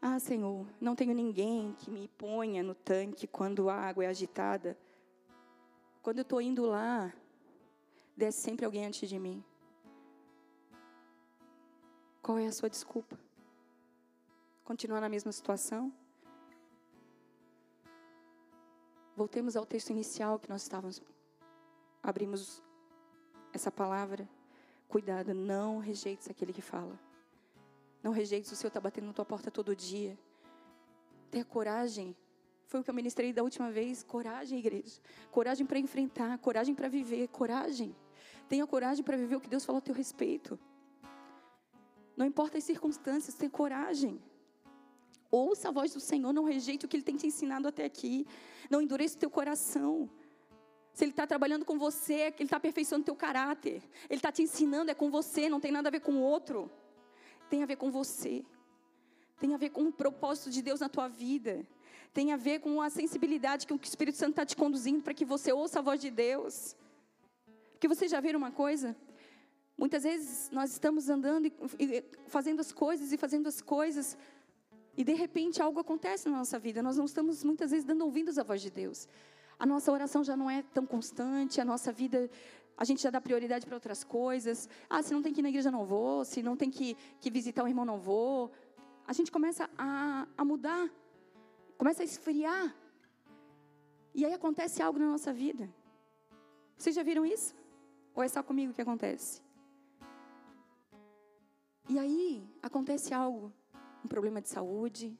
[0.00, 4.78] Ah, Senhor, não tenho ninguém que me ponha no tanque quando a água é agitada.
[6.08, 7.12] Quando eu estou indo lá,
[8.16, 9.44] desce sempre alguém antes de mim.
[12.22, 13.20] Qual é a sua desculpa?
[14.64, 15.92] Continuar na mesma situação?
[19.14, 21.02] Voltemos ao texto inicial que nós estávamos.
[22.02, 22.62] Abrimos
[23.52, 24.26] essa palavra.
[24.88, 26.98] Cuidado, não rejeites aquele que fala.
[28.02, 30.18] Não rejeites, o Senhor está batendo na tua porta todo dia.
[31.30, 32.16] Tenha coragem.
[32.68, 34.02] Foi o que eu ministrei da última vez.
[34.02, 35.00] Coragem, igreja.
[35.30, 37.96] Coragem para enfrentar, coragem para viver, coragem.
[38.46, 40.58] Tenha coragem para viver o que Deus falou a teu respeito.
[42.14, 44.20] Não importa as circunstâncias, tenha coragem.
[45.30, 48.26] Ouça a voz do Senhor, não rejeite o que Ele tem te ensinado até aqui.
[48.68, 50.10] Não endureça o teu coração.
[50.92, 53.82] Se Ele está trabalhando com você, é Ele está aperfeiçoando o teu caráter.
[54.10, 56.70] Ele está te ensinando, é com você, não tem nada a ver com o outro.
[57.48, 58.44] Tem a ver com você.
[59.40, 61.66] Tem a ver com o propósito de Deus na tua vida.
[62.12, 65.24] Tem a ver com a sensibilidade que o Espírito Santo está te conduzindo para que
[65.24, 66.76] você ouça a voz de Deus.
[67.72, 68.96] Porque vocês já viram uma coisa?
[69.76, 71.46] Muitas vezes nós estamos andando
[71.78, 74.16] e fazendo as coisas e fazendo as coisas
[74.98, 76.82] e de repente algo acontece na nossa vida.
[76.82, 79.06] Nós não estamos muitas vezes dando ouvidos à voz de Deus.
[79.56, 82.28] A nossa oração já não é tão constante, a nossa vida,
[82.76, 84.68] a gente já dá prioridade para outras coisas.
[84.90, 86.24] Ah, se não tem que ir na igreja, não vou.
[86.24, 88.50] Se não tem que, que visitar o irmão, não vou.
[89.06, 90.90] A gente começa a, a mudar,
[91.78, 92.74] começa a esfriar.
[94.14, 95.72] E aí acontece algo na nossa vida.
[96.76, 97.54] Vocês já viram isso?
[98.14, 99.40] Ou é só comigo que acontece?
[101.88, 103.52] E aí acontece algo
[104.04, 105.16] um problema de saúde.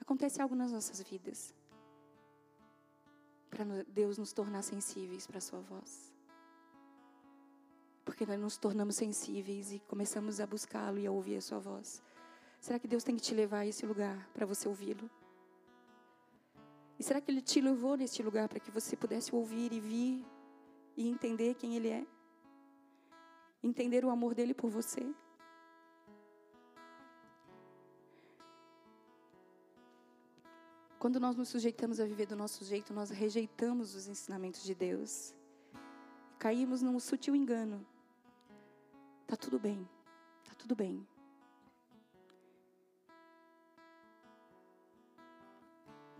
[0.00, 1.54] Acontece algo nas nossas vidas.
[3.48, 6.12] Para Deus nos tornar sensíveis para a Sua voz.
[8.04, 12.02] Porque nós nos tornamos sensíveis e começamos a buscá-lo e a ouvir a Sua voz.
[12.64, 15.10] Será que Deus tem que te levar a esse lugar para você ouvi-lo?
[16.98, 20.24] E será que Ele te levou neste lugar para que você pudesse ouvir e vir
[20.96, 22.06] e entender quem Ele é?
[23.62, 25.14] Entender o amor dele por você?
[30.98, 35.34] Quando nós nos sujeitamos a viver do nosso jeito, nós rejeitamos os ensinamentos de Deus.
[36.38, 37.86] Caímos num sutil engano.
[39.26, 39.86] Tá tudo bem.
[40.44, 41.06] Tá tudo bem.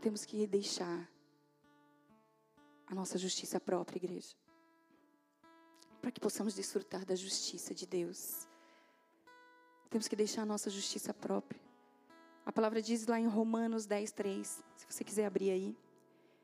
[0.04, 1.10] Temos que deixar
[2.86, 4.36] a nossa justiça própria, igreja.
[6.02, 8.46] Para que possamos desfrutar da justiça de Deus.
[9.88, 11.58] Temos que deixar a nossa justiça própria.
[12.44, 15.74] A palavra diz lá em Romanos 10, 3, se você quiser abrir aí.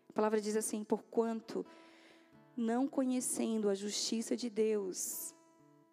[0.08, 1.66] A palavra diz assim: Porquanto,
[2.56, 5.34] não conhecendo a justiça de Deus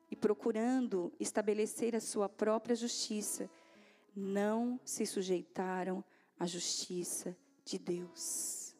[0.10, 3.50] e procurando estabelecer a sua própria justiça,
[4.16, 6.02] não se sujeitaram
[6.40, 7.36] à justiça
[7.68, 8.74] de Deus.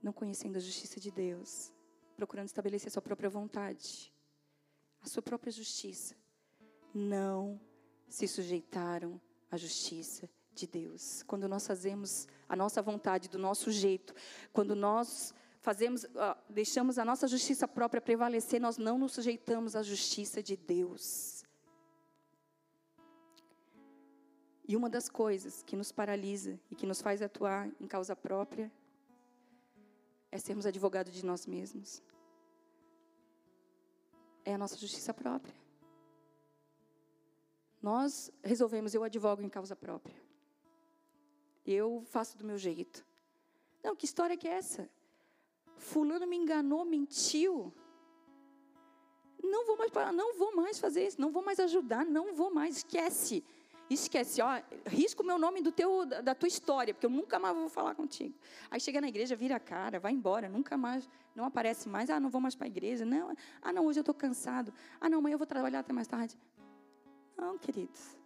[0.00, 1.72] Não conhecendo a justiça de Deus,
[2.16, 4.12] procurando estabelecer a sua própria vontade,
[5.02, 6.14] a sua própria justiça,
[6.94, 7.60] não
[8.08, 9.20] se sujeitaram
[9.50, 11.24] a justiça de Deus.
[11.24, 14.14] Quando nós fazemos a nossa vontade do nosso jeito,
[14.52, 16.06] quando nós fazemos,
[16.48, 21.43] deixamos a nossa justiça própria prevalecer, nós não nos sujeitamos à justiça de Deus.
[24.66, 28.72] E uma das coisas que nos paralisa e que nos faz atuar em causa própria
[30.30, 32.02] é sermos advogados de nós mesmos.
[34.44, 35.54] É a nossa justiça própria.
[37.82, 40.16] Nós resolvemos, eu advogo em causa própria.
[41.66, 43.04] Eu faço do meu jeito.
[43.82, 44.88] Não, que história que é essa?
[45.76, 47.72] Fulano me enganou, mentiu.
[49.42, 52.78] Não vou mais, não vou mais fazer isso, não vou mais ajudar, não vou mais,
[52.78, 53.44] esquece.
[53.88, 57.54] Esquece, ó, risca o meu nome do teu, da tua história, porque eu nunca mais
[57.54, 58.34] vou falar contigo.
[58.70, 62.08] Aí chega na igreja, vira a cara, vai embora, nunca mais, não aparece mais.
[62.08, 63.04] Ah, não vou mais para a igreja.
[63.04, 64.72] Não, ah, não, hoje eu estou cansado.
[64.98, 66.38] Ah, não, amanhã eu vou trabalhar até mais tarde.
[67.36, 68.16] Não, queridos.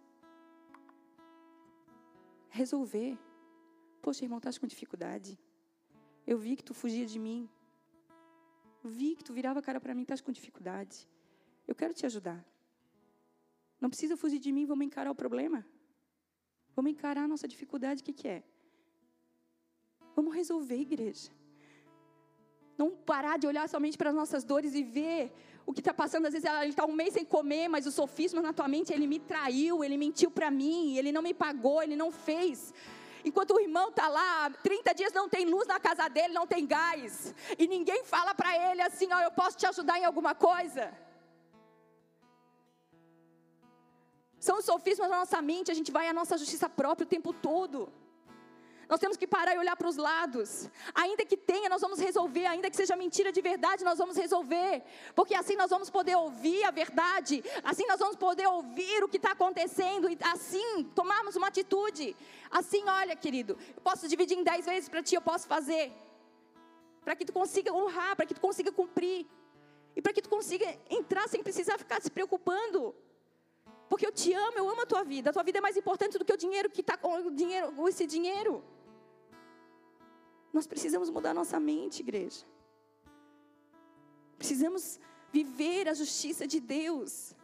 [2.49, 3.17] Resolver.
[4.01, 5.37] Poxa, irmão, estás com dificuldade.
[6.25, 7.49] Eu vi que tu fugia de mim.
[8.83, 11.07] vi que tu virava a cara para mim, estás com dificuldade.
[11.67, 12.43] Eu quero te ajudar.
[13.79, 15.65] Não precisa fugir de mim, vamos encarar o problema.
[16.75, 18.43] Vamos encarar a nossa dificuldade, o que, que é?
[20.15, 21.31] Vamos resolver, igreja.
[22.77, 25.33] Não parar de olhar somente para as nossas dores e ver
[25.65, 26.25] o que está passando.
[26.25, 29.07] Às vezes ele está um mês sem comer, mas o sofisma na tua mente, ele
[29.07, 32.73] me traiu, ele mentiu para mim, ele não me pagou, ele não fez.
[33.23, 36.65] Enquanto o irmão está lá, 30 dias não tem luz na casa dele, não tem
[36.65, 37.35] gás.
[37.57, 40.93] E ninguém fala para ele assim: ó, eu posso te ajudar em alguma coisa.
[44.39, 47.33] São os sofismas na nossa mente, a gente vai à nossa justiça própria o tempo
[47.33, 47.91] todo.
[48.89, 50.67] Nós temos que parar e olhar para os lados.
[50.95, 52.47] Ainda que tenha, nós vamos resolver.
[52.47, 54.81] Ainda que seja mentira de verdade, nós vamos resolver.
[55.13, 57.43] Porque assim nós vamos poder ouvir a verdade.
[57.63, 60.09] Assim nós vamos poder ouvir o que está acontecendo.
[60.09, 62.15] E assim tomarmos uma atitude.
[62.49, 65.91] Assim, olha, querido, eu posso dividir em dez vezes para ti, eu posso fazer.
[67.05, 69.27] Para que tu consiga honrar, para que tu consiga cumprir.
[69.95, 72.95] E para que tu consiga entrar sem precisar ficar se preocupando.
[73.89, 75.31] Porque eu te amo, eu amo a tua vida.
[75.31, 78.05] A tua vida é mais importante do que o dinheiro que está com dinheiro, esse
[78.05, 78.63] dinheiro.
[80.53, 82.45] Nós precisamos mudar nossa mente, igreja.
[84.37, 84.99] Precisamos
[85.31, 87.35] viver a justiça de Deus.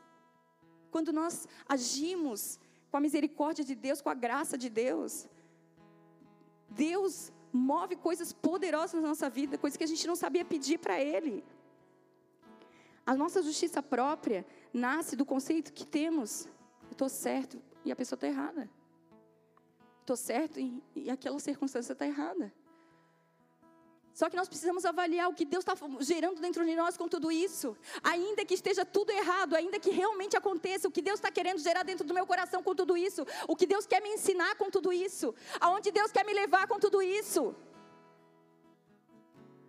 [0.91, 5.27] Quando nós agimos com a misericórdia de Deus, com a graça de Deus,
[6.69, 11.01] Deus move coisas poderosas na nossa vida, coisas que a gente não sabia pedir para
[11.01, 11.43] Ele.
[13.05, 16.45] A nossa justiça própria nasce do conceito que temos:
[16.85, 18.69] eu estou certo e a pessoa está errada.
[20.01, 22.53] Estou certo e, e aquela circunstância está errada.
[24.13, 27.29] Só que nós precisamos avaliar o que Deus está gerando dentro de nós com tudo
[27.29, 27.75] isso.
[28.01, 31.83] Ainda que esteja tudo errado, ainda que realmente aconteça, o que Deus está querendo gerar
[31.83, 33.27] dentro do meu coração com tudo isso.
[33.45, 35.35] O que Deus quer me ensinar com tudo isso.
[35.59, 37.53] Aonde Deus quer me levar com tudo isso.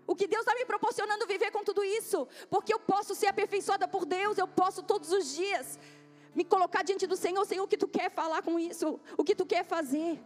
[0.06, 2.28] O que Deus está me proporcionando viver com tudo isso.
[2.48, 5.78] Porque eu posso ser aperfeiçoada por Deus, eu posso todos os dias
[6.34, 9.00] me colocar diante do Senhor, Senhor, o que tu quer falar com isso?
[9.16, 10.20] O que tu quer fazer?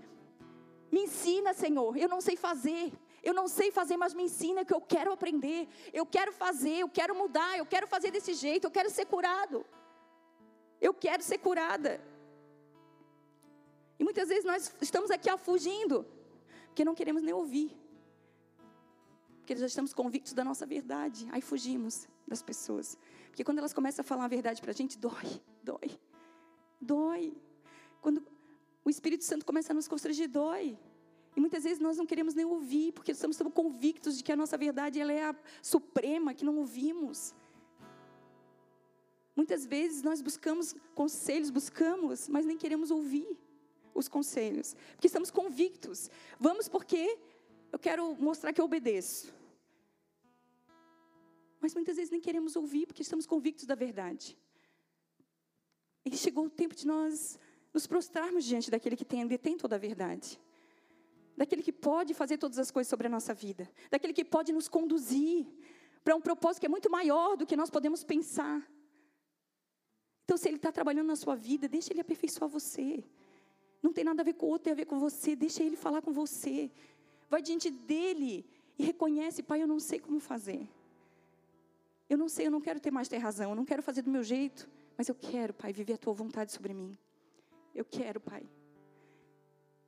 [0.90, 1.96] Me ensina, Senhor.
[1.96, 2.92] Eu não sei fazer.
[3.22, 5.68] Eu não sei fazer, mas me ensina que eu quero aprender.
[5.92, 9.64] Eu quero fazer, eu quero mudar, eu quero fazer desse jeito, eu quero ser curado.
[10.80, 12.00] Eu quero ser curada.
[13.98, 16.06] E muitas vezes nós estamos aqui fugindo,
[16.66, 17.70] porque não queremos nem ouvir.
[19.50, 21.26] Porque já estamos convictos da nossa verdade.
[21.32, 22.96] Aí fugimos das pessoas.
[23.26, 25.98] Porque quando elas começam a falar a verdade para a gente, dói, dói,
[26.80, 27.36] dói.
[28.00, 28.24] Quando
[28.84, 30.78] o Espírito Santo começa a nos constranger, dói.
[31.34, 34.36] E muitas vezes nós não queremos nem ouvir, porque estamos tão convictos de que a
[34.36, 37.34] nossa verdade ela é a suprema, que não ouvimos.
[39.34, 43.36] Muitas vezes nós buscamos conselhos, buscamos, mas nem queremos ouvir
[43.92, 46.08] os conselhos, porque estamos convictos.
[46.38, 47.18] Vamos porque
[47.72, 49.39] eu quero mostrar que eu obedeço.
[51.60, 54.38] Mas muitas vezes nem queremos ouvir, porque estamos convictos da verdade.
[56.04, 57.38] E chegou o tempo de nós
[57.72, 60.40] nos prostrarmos diante daquele que tem, detém toda a verdade
[61.40, 64.68] daquele que pode fazer todas as coisas sobre a nossa vida, daquele que pode nos
[64.68, 65.46] conduzir
[66.04, 68.60] para um propósito que é muito maior do que nós podemos pensar.
[70.24, 73.02] Então, se Ele está trabalhando na sua vida, deixa Ele aperfeiçoar você.
[73.82, 75.34] Não tem nada a ver com o outro, tem a ver com você.
[75.34, 76.70] Deixa Ele falar com você.
[77.30, 78.44] Vai diante dele
[78.78, 80.68] e reconhece, Pai, eu não sei como fazer.
[82.10, 84.10] Eu não sei, eu não quero ter mais ter razão, eu não quero fazer do
[84.10, 84.68] meu jeito,
[84.98, 86.98] mas eu quero, Pai, viver a tua vontade sobre mim.
[87.72, 88.42] Eu quero, Pai.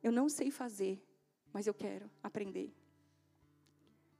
[0.01, 1.03] Eu não sei fazer,
[1.51, 2.73] mas eu quero aprender.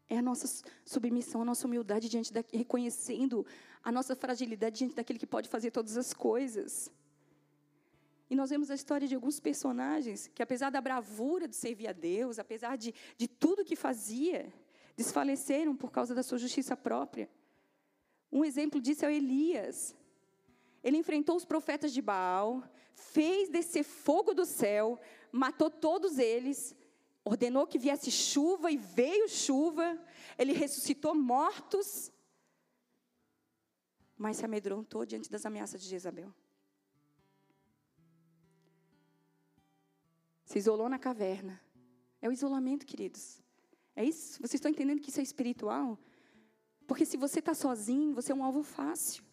[0.09, 3.45] É a nossa submissão, a nossa humildade diante da, reconhecendo
[3.81, 6.91] a nossa fragilidade diante daquele que pode fazer todas as coisas.
[8.29, 11.93] E nós vemos a história de alguns personagens que, apesar da bravura de servir a
[11.93, 14.51] Deus, apesar de, de tudo que fazia,
[14.93, 17.29] desfaleceram por causa da sua justiça própria.
[18.34, 19.96] Um exemplo disso é Elias.
[20.84, 22.63] Ele enfrentou os profetas de Baal,
[22.96, 25.00] fez descer fogo do céu,
[25.32, 26.76] matou todos eles,
[27.24, 30.04] ordenou que viesse chuva e veio chuva,
[30.36, 32.12] ele ressuscitou mortos,
[34.17, 36.34] mas se amedrontou diante das ameaças de Jezabel.
[40.43, 41.62] Se isolou na caverna.
[42.19, 43.41] É o isolamento, queridos.
[43.96, 44.39] É isso?
[44.39, 46.00] Vocês estão entendendo que isso é espiritual?
[46.88, 49.23] Porque se você está sozinho, você é um alvo fácil.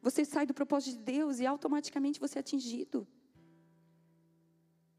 [0.00, 3.06] Você sai do propósito de Deus e automaticamente você é atingido.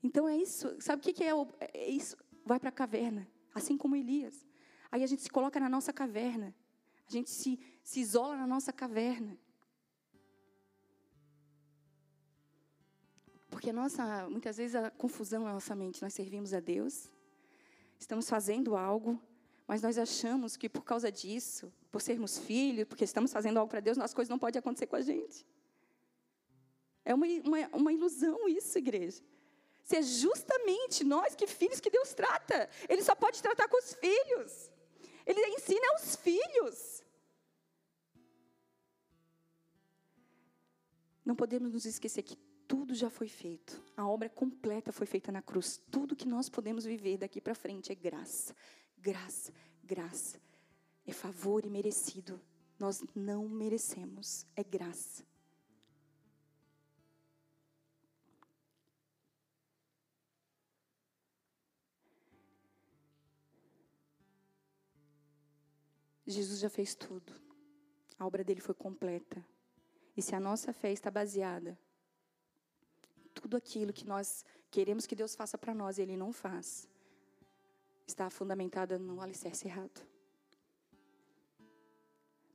[0.04, 0.76] Então é isso.
[0.80, 1.32] Sabe o que, é,
[1.74, 2.16] é isso?
[2.46, 4.46] Vai para a caverna, assim como Elias.
[4.92, 6.56] Aí a gente se coloca na nossa caverna.
[7.08, 9.38] A gente se, se isola na nossa caverna.
[13.50, 17.10] Porque nossa, muitas vezes a confusão na nossa mente, nós servimos a Deus,
[18.00, 19.22] estamos fazendo algo,
[19.70, 23.80] mas nós achamos que por causa disso, por sermos filhos, porque estamos fazendo algo para
[23.80, 25.46] Deus, as coisas não podem acontecer com a gente.
[27.06, 29.22] É uma, uma, uma ilusão isso, igreja.
[29.84, 32.68] Se é justamente nós que filhos que Deus trata.
[32.90, 34.72] Ele só pode tratar com os filhos.
[35.24, 37.04] Ele ensina aos filhos.
[41.24, 42.36] Não podemos nos esquecer que
[42.68, 43.80] tudo já foi feito.
[43.96, 45.80] A obra completa foi feita na cruz.
[45.92, 48.56] Tudo que nós podemos viver daqui para frente é graça.
[49.02, 50.40] Graça, graça.
[51.06, 52.40] É favor e merecido.
[52.78, 54.46] Nós não merecemos.
[54.56, 55.24] É graça.
[66.30, 67.34] Jesus já fez tudo.
[68.20, 69.44] A obra dele foi completa.
[70.16, 71.80] E se a nossa fé está baseada
[73.18, 76.88] em tudo aquilo que nós queremos que Deus faça para nós e Ele não faz,
[78.10, 80.02] está fundamentada no alicerce errado.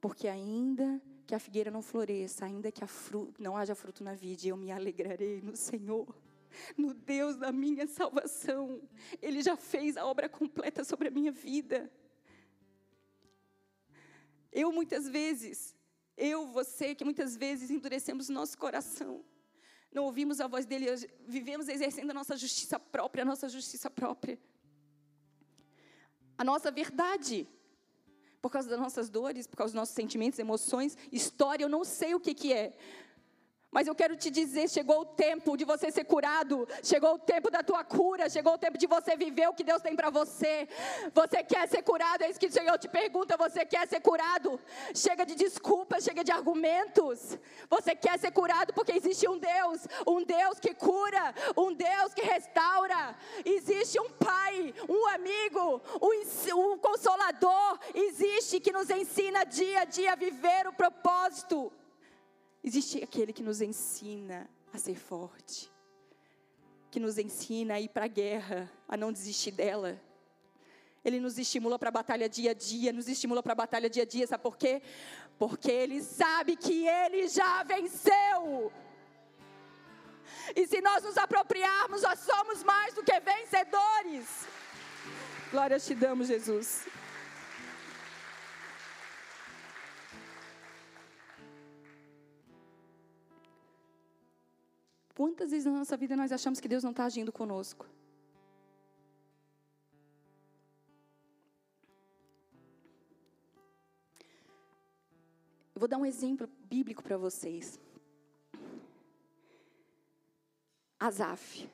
[0.00, 4.48] Porque ainda que a figueira não floresça, ainda que fruto, não haja fruto na vide,
[4.48, 6.14] eu me alegrarei no Senhor,
[6.76, 8.82] no Deus da minha salvação.
[9.22, 11.90] Ele já fez a obra completa sobre a minha vida.
[14.52, 15.74] Eu muitas vezes,
[16.16, 19.24] eu, você, que muitas vezes endurecemos nosso coração,
[19.90, 20.86] não ouvimos a voz dele,
[21.26, 24.38] vivemos exercendo a nossa justiça própria, a nossa justiça própria.
[26.36, 27.48] A nossa verdade,
[28.42, 32.14] por causa das nossas dores, por causa dos nossos sentimentos, emoções, história, eu não sei
[32.14, 32.76] o que, que é,
[33.74, 37.50] mas eu quero te dizer: chegou o tempo de você ser curado, chegou o tempo
[37.50, 40.68] da tua cura, chegou o tempo de você viver o que Deus tem para você.
[41.12, 42.22] Você quer ser curado?
[42.22, 44.60] É isso que eu te pergunto: você quer ser curado?
[44.94, 47.36] Chega de desculpas, chega de argumentos.
[47.68, 52.22] Você quer ser curado porque existe um Deus, um Deus que cura, um Deus que
[52.22, 53.16] restaura.
[53.44, 60.12] Existe um Pai, um amigo, um, um consolador, existe que nos ensina dia a dia
[60.12, 61.72] a viver o propósito.
[62.64, 65.70] Existe aquele que nos ensina a ser forte,
[66.90, 70.00] que nos ensina a ir para a guerra, a não desistir dela.
[71.04, 74.04] Ele nos estimula para a batalha dia a dia, nos estimula para a batalha dia
[74.04, 74.80] a dia, sabe por quê?
[75.38, 78.72] Porque ele sabe que ele já venceu.
[80.56, 84.46] E se nós nos apropriarmos, nós somos mais do que vencedores.
[85.50, 86.86] Glória te damos, Jesus.
[95.14, 97.86] Quantas vezes na nossa vida nós achamos que Deus não está agindo conosco?
[105.74, 107.78] Eu vou dar um exemplo bíblico para vocês.
[110.98, 111.68] Asaf.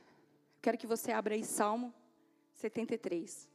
[0.60, 1.94] Quero que você abra aí Salmo
[2.54, 3.48] 73.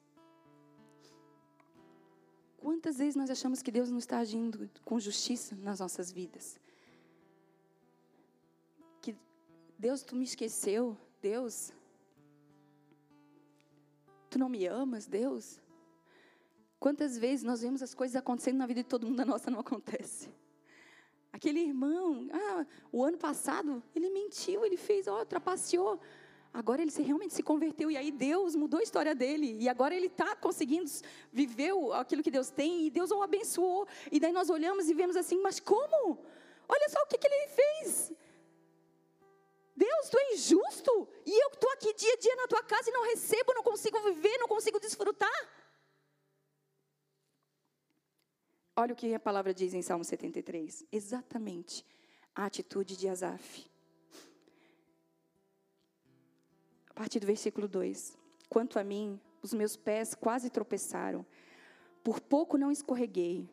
[2.58, 6.60] Quantas vezes nós achamos que Deus não está agindo com justiça nas nossas vidas?
[9.86, 10.98] Deus, tu me esqueceu.
[11.22, 11.72] Deus,
[14.32, 15.62] tu não me amas, Deus?
[16.80, 19.60] Quantas vezes nós vemos as coisas acontecendo na vida de todo mundo, a nossa não
[19.60, 20.34] acontece?
[21.32, 26.00] Aquele irmão, ah, o ano passado, ele mentiu, ele fez, ó, trapaceou.
[26.52, 29.56] Agora ele realmente se converteu e aí Deus mudou a história dele.
[29.60, 30.90] E agora ele está conseguindo
[31.32, 33.88] viver aquilo que Deus tem e Deus o abençoou.
[34.12, 36.18] E daí nós olhamos e vemos assim, mas como?
[36.68, 38.16] Olha só o que, que ele fez.
[39.76, 41.08] Deus, tu é injusto?
[41.26, 44.00] E eu estou aqui dia a dia na tua casa e não recebo, não consigo
[44.02, 45.50] viver, não consigo desfrutar.
[48.78, 50.86] Olha o que a palavra diz em Salmo 73.
[50.92, 51.86] Exatamente
[52.34, 53.66] a atitude de Asaf.
[56.90, 58.18] A partir do versículo 2.
[58.50, 61.26] Quanto a mim, os meus pés quase tropeçaram.
[62.04, 63.50] Por pouco não escorreguei.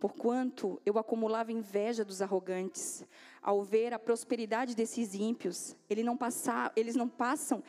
[0.00, 3.04] Porquanto eu acumulava inveja dos arrogantes,
[3.42, 7.62] ao ver a prosperidade desses ímpios, eles não, passar, eles não passam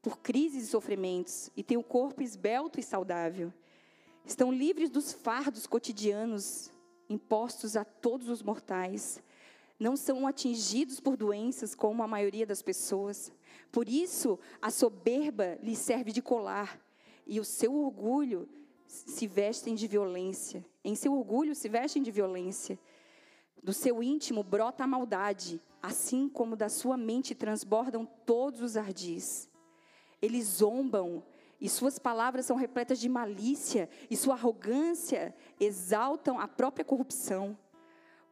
[0.00, 3.52] por crises e sofrimentos, e têm o corpo esbelto e saudável.
[4.24, 6.70] Estão livres dos fardos cotidianos
[7.08, 9.20] impostos a todos os mortais.
[9.78, 13.32] Não são atingidos por doenças como a maioria das pessoas.
[13.72, 16.80] Por isso, a soberba lhes serve de colar,
[17.26, 18.48] e o seu orgulho
[18.86, 22.78] se vestem de violência, em seu orgulho se vestem de violência.
[23.62, 29.48] Do seu íntimo brota a maldade, assim como da sua mente transbordam todos os ardis.
[30.20, 31.22] Eles zombam,
[31.60, 37.56] e suas palavras são repletas de malícia, e sua arrogância exaltam a própria corrupção.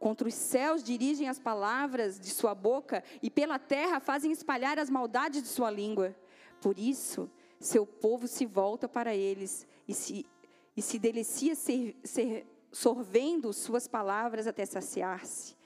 [0.01, 4.90] Contra os céus dirigem as palavras de sua boca, e pela terra fazem espalhar as
[4.90, 6.16] maldades de sua língua.
[6.61, 7.30] Por isso,
[7.61, 10.26] seu povo se volta para eles e se
[10.76, 15.56] e se delicia ser, ser, sorvendo suas palavras até saciar-se.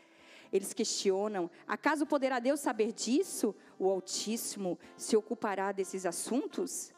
[0.53, 3.55] Eles questionam: acaso poderá Deus saber disso?
[3.79, 6.93] O Altíssimo se ocupará desses assuntos?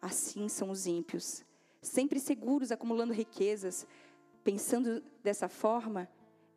[0.00, 1.44] Assim são os ímpios,
[1.80, 3.86] sempre seguros, acumulando riquezas.
[4.42, 6.06] Pensando dessa forma,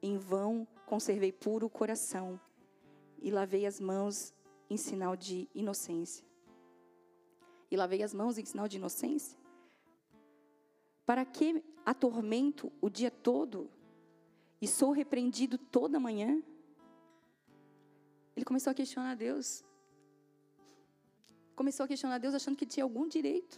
[0.02, 2.40] em vão conservei puro o coração
[3.22, 4.34] e lavei as mãos
[4.70, 6.26] em sinal de inocência.
[7.70, 9.38] E lavei as mãos em sinal de inocência?
[11.08, 13.72] Para que atormento o dia todo
[14.62, 16.44] e sou repreendido toda manhã?
[18.36, 19.64] Ele começou a questionar Deus.
[21.56, 23.58] Começou a questionar Deus achando que tinha algum direito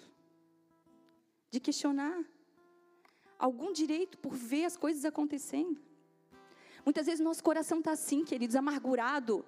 [1.49, 2.23] de questionar.
[3.39, 5.81] Algum direito por ver as coisas acontecendo.
[6.85, 9.43] Muitas vezes nosso coração está assim, queridos, amargurado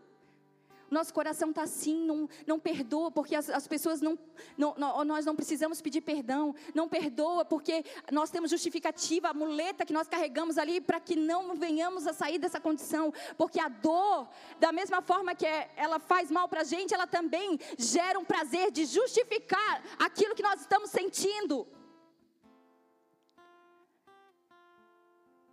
[0.91, 4.19] nosso coração está assim, não, não perdoa, porque as, as pessoas não,
[4.57, 4.75] não,
[5.05, 10.07] nós não precisamos pedir perdão, não perdoa, porque nós temos justificativa, a muleta que nós
[10.07, 14.27] carregamos ali para que não venhamos a sair dessa condição, porque a dor,
[14.59, 18.25] da mesma forma que é, ela faz mal para a gente, ela também gera um
[18.25, 21.65] prazer de justificar aquilo que nós estamos sentindo.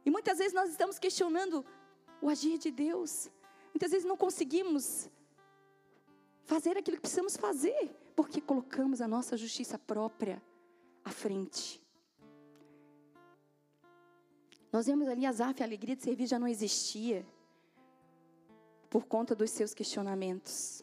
[0.04, 1.64] E muitas vezes nós estamos questionando
[2.20, 3.30] o agir de Deus.
[3.72, 5.08] Muitas vezes não conseguimos
[6.48, 10.42] fazer aquilo que precisamos fazer, porque colocamos a nossa justiça própria
[11.04, 11.80] à frente.
[14.72, 17.24] Nós vemos ali Azaf, a alegria de servir já não existia
[18.88, 20.82] por conta dos seus questionamentos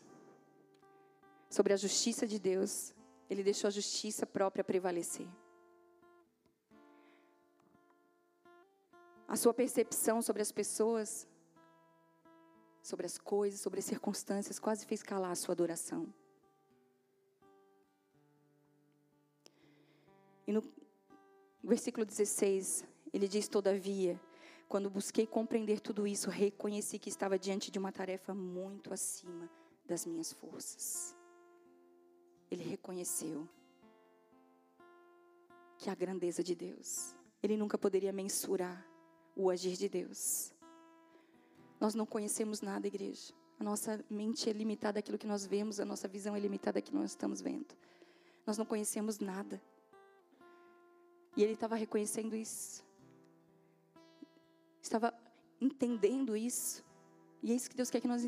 [1.50, 2.94] sobre a justiça de Deus.
[3.28, 5.28] Ele deixou a justiça própria prevalecer.
[9.28, 11.28] A sua percepção sobre as pessoas
[12.86, 16.14] sobre as coisas, sobre as circunstâncias, quase fez calar a sua adoração.
[20.46, 20.64] E no
[21.64, 24.22] versículo 16, ele diz: Todavia,
[24.70, 29.50] quando busquei compreender tudo isso, reconheci que estava diante de uma tarefa muito acima
[29.84, 31.16] das minhas forças.
[32.52, 33.50] Ele reconheceu
[35.80, 38.86] que a grandeza de Deus, ele nunca poderia mensurar
[39.36, 40.55] o agir de Deus.
[41.80, 43.34] Nós não conhecemos nada, igreja.
[43.60, 46.98] A nossa mente é limitada àquilo que nós vemos, a nossa visão é limitada àquilo
[46.98, 47.76] que nós estamos vendo.
[48.46, 49.62] Nós não conhecemos nada.
[51.36, 52.84] E ele estava reconhecendo isso.
[54.82, 55.14] Estava
[55.60, 56.84] entendendo isso.
[57.42, 58.24] E é isso que Deus quer que nós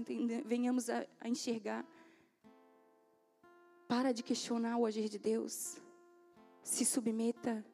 [0.46, 1.86] venhamos a, a enxergar.
[3.88, 5.78] Para de questionar o agir de Deus.
[6.62, 7.66] Se submeta.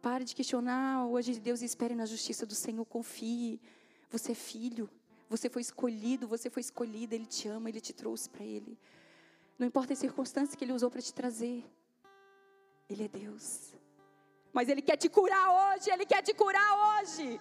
[0.00, 2.84] Pare de questionar o agir de Deus e espere na justiça do Senhor.
[2.84, 3.60] Confie.
[4.10, 4.88] Você é filho,
[5.28, 8.78] você foi escolhido, você foi escolhida, Ele te ama, Ele te trouxe para Ele.
[9.58, 11.64] Não importa as circunstâncias que Ele usou para te trazer,
[12.88, 13.74] Ele é Deus.
[14.52, 17.40] Mas Ele quer te curar hoje, Ele quer te curar hoje.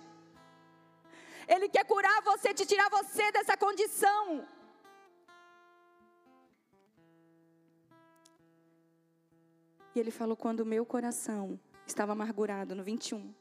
[1.48, 4.48] Ele quer curar você, te tirar você dessa condição.
[9.94, 13.34] E ele falou: quando o meu coração estava amargurado, no 21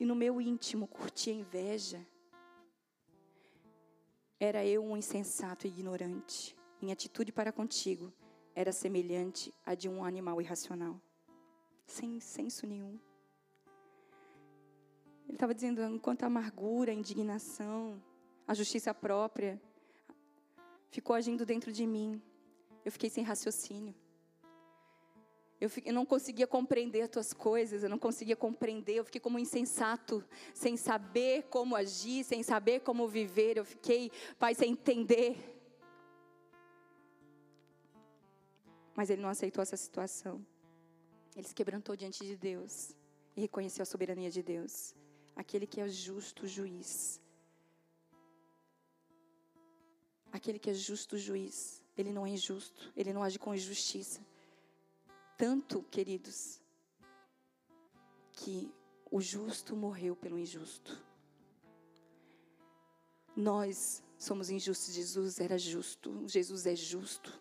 [0.00, 2.04] e no meu íntimo curtia inveja,
[4.40, 6.56] era eu um insensato e ignorante.
[6.80, 8.10] Minha atitude para contigo
[8.54, 10.98] era semelhante à de um animal irracional,
[11.86, 12.98] sem senso nenhum.
[15.28, 18.02] Ele estava dizendo, enquanto a amargura, a indignação,
[18.48, 19.60] a justiça própria
[20.90, 22.20] ficou agindo dentro de mim,
[22.86, 23.94] eu fiquei sem raciocínio.
[25.60, 30.24] Eu, não conseguia compreender as tuas coisas, eu não conseguia compreender, eu fiquei como insensato,
[30.54, 35.36] sem saber como agir, sem saber como viver, eu fiquei, Pai, sem entender.
[38.96, 40.44] Mas ele não aceitou essa situação.
[41.36, 42.96] Ele se quebrantou diante de Deus
[43.36, 44.94] e reconheceu a soberania de Deus,
[45.36, 47.20] aquele que é justo juiz.
[50.32, 54.20] Aquele que é justo juiz, ele não é injusto, ele não age com injustiça.
[55.40, 56.60] Tanto, queridos,
[58.30, 58.70] que
[59.10, 61.02] o justo morreu pelo injusto.
[63.34, 67.40] Nós somos injustos, Jesus era justo, Jesus é justo.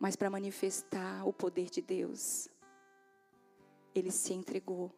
[0.00, 2.48] Mas para manifestar o poder de Deus,
[3.94, 4.90] ele se entregou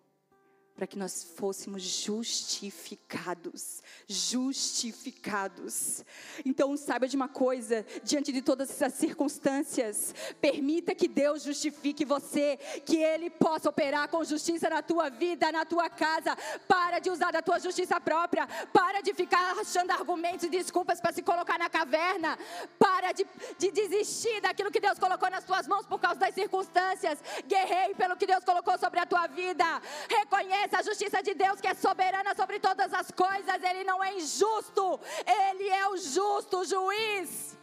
[0.81, 3.83] para que nós fôssemos justificados.
[4.09, 6.03] Justificados.
[6.43, 12.57] Então, saiba de uma coisa: diante de todas essas circunstâncias, permita que Deus justifique você,
[12.87, 16.35] que Ele possa operar com justiça na tua vida, na tua casa.
[16.67, 18.47] Para de usar da tua justiça própria.
[18.73, 22.39] Para de ficar achando argumentos e desculpas para se colocar na caverna.
[22.79, 23.27] Para de,
[23.59, 27.19] de desistir daquilo que Deus colocou nas tuas mãos por causa das circunstâncias.
[27.47, 29.67] Guerrei pelo que Deus colocou sobre a tua vida.
[30.09, 34.17] Reconhece Essa justiça de Deus que é soberana sobre todas as coisas, Ele não é
[34.17, 37.59] injusto, Ele é o justo juiz.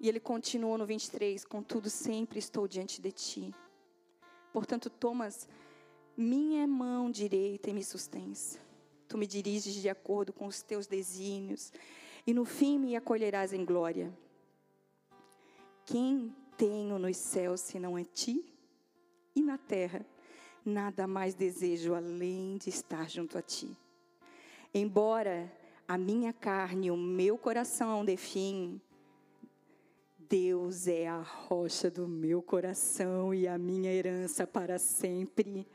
[0.00, 3.54] E ele continuou no 23: Contudo, sempre estou diante de ti.
[4.52, 5.46] Portanto, tomas
[6.16, 8.58] minha mão direita e me sustens.
[9.06, 11.72] Tu me diriges de acordo com os teus desígnios,
[12.26, 14.12] e no fim me acolherás em glória.
[15.90, 18.44] Quem tenho nos céus senão é ti?
[19.34, 20.06] E na terra,
[20.64, 23.76] nada mais desejo além de estar junto a ti.
[24.72, 25.52] Embora
[25.88, 28.80] a minha carne e o meu coração definhem,
[30.16, 35.66] Deus é a rocha do meu coração e a minha herança para sempre.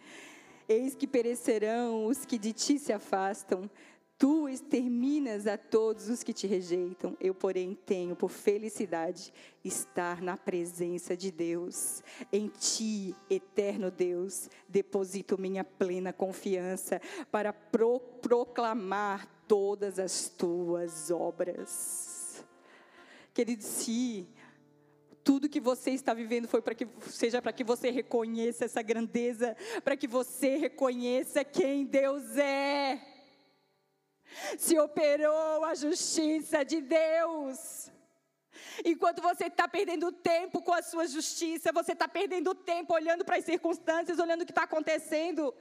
[0.65, 3.69] Eis que perecerão os que de ti se afastam,
[4.17, 7.15] tu exterminas a todos os que te rejeitam.
[7.19, 12.01] Eu, porém, tenho por felicidade estar na presença de Deus.
[12.31, 17.01] Em ti, eterno Deus, deposito minha plena confiança
[17.31, 22.43] para pro proclamar todas as tuas obras.
[23.33, 24.27] Querido, se
[25.23, 29.57] tudo que você está vivendo foi para que seja para que você reconheça essa grandeza,
[29.83, 33.14] para que você reconheça quem Deus é.
[34.57, 37.91] Se operou a justiça de Deus.
[38.83, 43.37] Enquanto você está perdendo tempo com a sua justiça, você está perdendo tempo olhando para
[43.37, 45.53] as circunstâncias, olhando o que está acontecendo.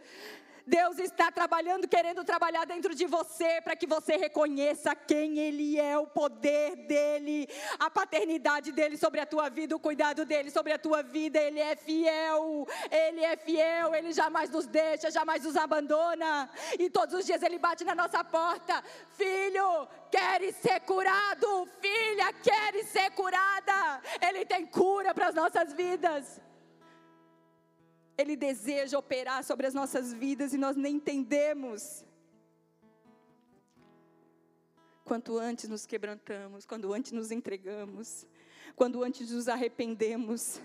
[0.67, 5.99] Deus está trabalhando, querendo trabalhar dentro de você, para que você reconheça quem Ele é,
[5.99, 7.49] o poder dEle,
[7.79, 11.39] a paternidade dEle sobre a tua vida, o cuidado dEle sobre a tua vida.
[11.39, 16.49] Ele é fiel, Ele é fiel, Ele jamais nos deixa, jamais nos abandona.
[16.79, 21.69] E todos os dias Ele bate na nossa porta: Filho, queres ser curado?
[21.81, 24.01] Filha, queres ser curada?
[24.21, 26.41] Ele tem cura para as nossas vidas.
[28.17, 32.05] Ele deseja operar sobre as nossas vidas e nós nem entendemos.
[35.05, 38.27] Quanto antes nos quebrantamos, quando antes nos entregamos,
[38.77, 40.61] quando antes nos arrependemos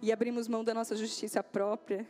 [0.00, 2.06] e abrimos mão da nossa justiça própria,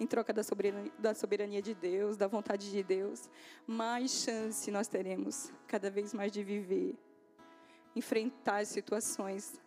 [0.00, 3.28] em troca da soberania, da soberania de Deus, da vontade de Deus,
[3.66, 6.96] mais chance nós teremos cada vez mais de viver,
[7.94, 9.60] enfrentar as situações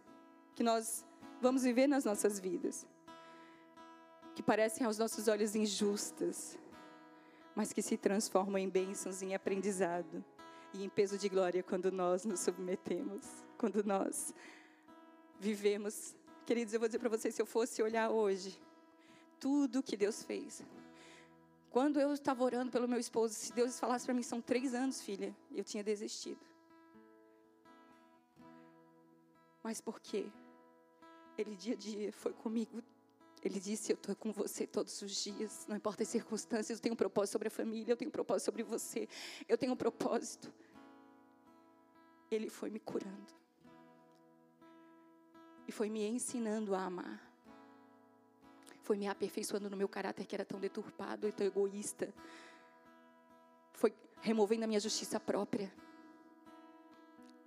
[0.55, 1.05] que nós
[1.41, 2.85] vamos viver nas nossas vidas
[4.35, 6.57] que parecem aos nossos olhos injustas,
[7.55, 10.23] mas que se transformam em bênçãos, em aprendizado
[10.73, 13.25] e em peso de glória quando nós nos submetemos,
[13.57, 14.33] quando nós
[15.39, 16.15] vivemos.
[16.45, 18.59] Queridos, eu vou dizer para vocês: se eu fosse olhar hoje,
[19.39, 20.63] tudo que Deus fez.
[21.69, 25.01] Quando eu estava orando pelo meu esposo, se Deus falasse para mim, são três anos,
[25.01, 26.39] filha, eu tinha desistido.
[29.63, 30.27] Mas por quê?
[31.37, 32.83] Ele dia a dia foi comigo
[33.43, 36.93] ele disse: Eu estou com você todos os dias, não importa as circunstâncias, eu tenho
[36.93, 39.07] um propósito sobre a família, eu tenho um propósito sobre você,
[39.47, 40.51] eu tenho um propósito.
[42.29, 43.33] Ele foi me curando,
[45.67, 47.19] e foi me ensinando a amar,
[48.83, 52.13] foi me aperfeiçoando no meu caráter que era tão deturpado e tão egoísta,
[53.73, 55.73] foi removendo a minha justiça própria.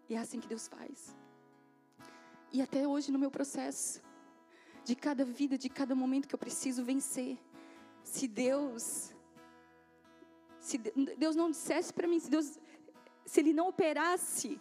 [0.09, 1.17] E é assim que Deus faz.
[2.53, 4.03] E até hoje no meu processo,
[4.85, 7.39] de cada vida, de cada momento que eu preciso vencer.
[8.03, 9.13] Se Deus,
[10.61, 12.59] se Deus não dissesse para mim, se Deus,
[13.25, 14.61] se Ele não operasse,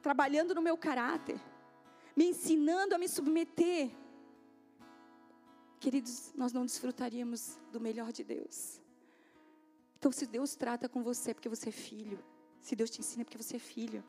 [0.00, 1.40] trabalhando no meu caráter,
[2.16, 3.90] me ensinando a me submeter,
[5.80, 8.80] queridos, nós não desfrutaríamos do melhor de Deus.
[9.98, 12.22] Então, se Deus trata com você é porque você é filho,
[12.60, 14.04] se Deus te ensina é porque você é filho.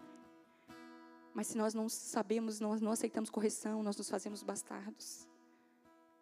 [1.34, 5.28] Mas se nós não sabemos, nós não aceitamos correção, nós nos fazemos bastardos.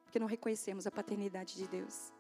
[0.05, 2.13] Porque não reconhecemos a paternidade de Deus.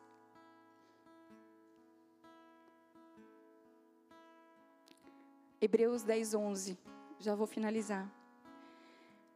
[5.61, 6.77] Hebreus 10, 11.
[7.19, 8.11] Já vou finalizar.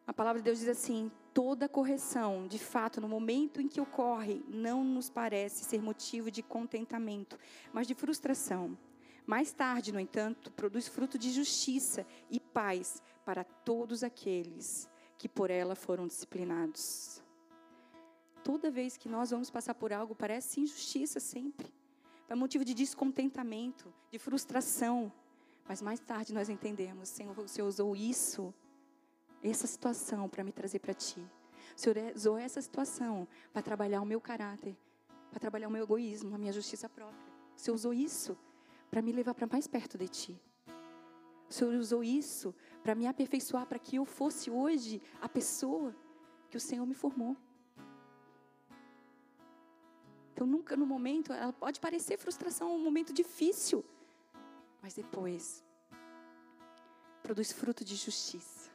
[0.07, 4.43] A palavra de Deus diz assim: toda correção, de fato, no momento em que ocorre,
[4.47, 7.39] não nos parece ser motivo de contentamento,
[7.71, 8.77] mas de frustração.
[9.25, 15.49] Mais tarde, no entanto, produz fruto de justiça e paz para todos aqueles que por
[15.49, 17.21] ela foram disciplinados.
[18.43, 21.73] Toda vez que nós vamos passar por algo, parece injustiça sempre.
[22.29, 25.11] É motivo de descontentamento, de frustração.
[25.67, 28.53] Mas mais tarde nós entendemos, Senhor, Senhor usou isso,
[29.43, 31.19] essa situação para me trazer para Ti.
[31.75, 34.77] O Senhor usou essa situação para trabalhar o meu caráter,
[35.31, 37.33] para trabalhar o meu egoísmo, a minha justiça própria.
[37.55, 38.37] O Senhor usou isso
[38.91, 40.41] para me levar para mais perto de Ti.
[41.49, 42.53] O Senhor usou isso
[42.85, 45.91] para me aperfeiçoar, para que eu fosse hoje a pessoa
[46.51, 47.35] que o Senhor me formou.
[50.31, 53.83] Então, nunca no momento, ela pode parecer frustração, um momento difícil,
[54.83, 55.63] mas depois
[57.23, 58.69] produz fruto de justiça.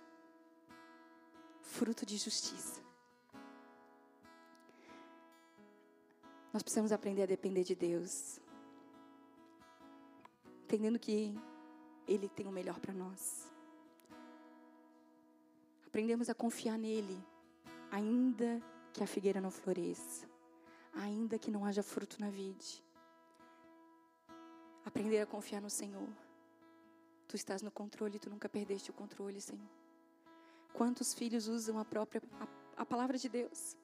[1.63, 2.83] Fruto de justiça.
[6.53, 8.41] Nós precisamos aprender a depender de Deus.
[10.65, 11.33] Entendendo que
[12.09, 13.50] Ele tem o melhor para nós.
[15.91, 17.19] Aprendemos a confiar nele,
[17.91, 18.63] ainda
[18.93, 20.25] que a figueira não floresça,
[20.95, 22.81] ainda que não haja fruto na vide.
[24.85, 26.09] Aprender a confiar no Senhor.
[27.27, 29.67] Tu estás no controle, tu nunca perdeste o controle, Senhor.
[30.73, 33.77] Quantos filhos usam a própria a, a palavra de Deus?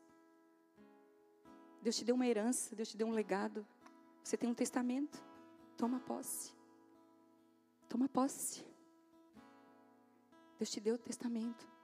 [1.82, 3.66] Deus te deu uma herança, Deus te deu um legado.
[4.22, 5.20] Você tem um testamento.
[5.76, 6.54] Toma posse.
[7.88, 8.64] Toma posse.
[10.56, 11.74] Deus te deu o testamento.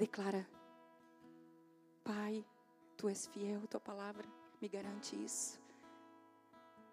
[0.00, 0.48] Declara:
[2.02, 2.42] Pai,
[2.96, 4.26] tu és fiel, tua palavra
[4.58, 5.60] me garante isso.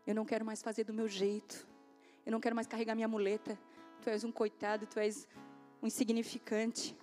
[0.05, 1.65] Eu não quero mais fazer do meu jeito.
[2.25, 3.57] Eu não quero mais carregar minha muleta.
[4.01, 5.25] Tu és um coitado, tu és
[5.81, 6.97] um insignificante.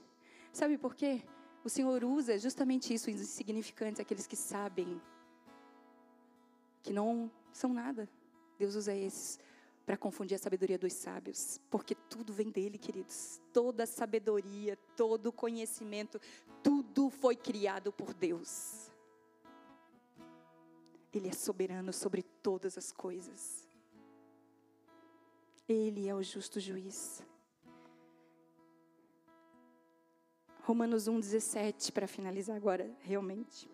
[0.52, 1.22] Sabe por quê?
[1.64, 5.00] O Senhor usa justamente isso, os insignificantes, aqueles que sabem
[6.82, 8.06] que não são nada.
[8.58, 9.40] Deus usa esses
[9.84, 13.40] para confundir a sabedoria dos sábios, porque tudo vem dele, queridos.
[13.52, 16.20] Toda sabedoria, todo conhecimento,
[16.62, 18.90] tudo foi criado por Deus.
[21.12, 23.68] Ele é soberano sobre todas as coisas.
[25.68, 27.22] Ele é o justo juiz.
[30.62, 33.70] Romanos 1,17, para finalizar agora, realmente.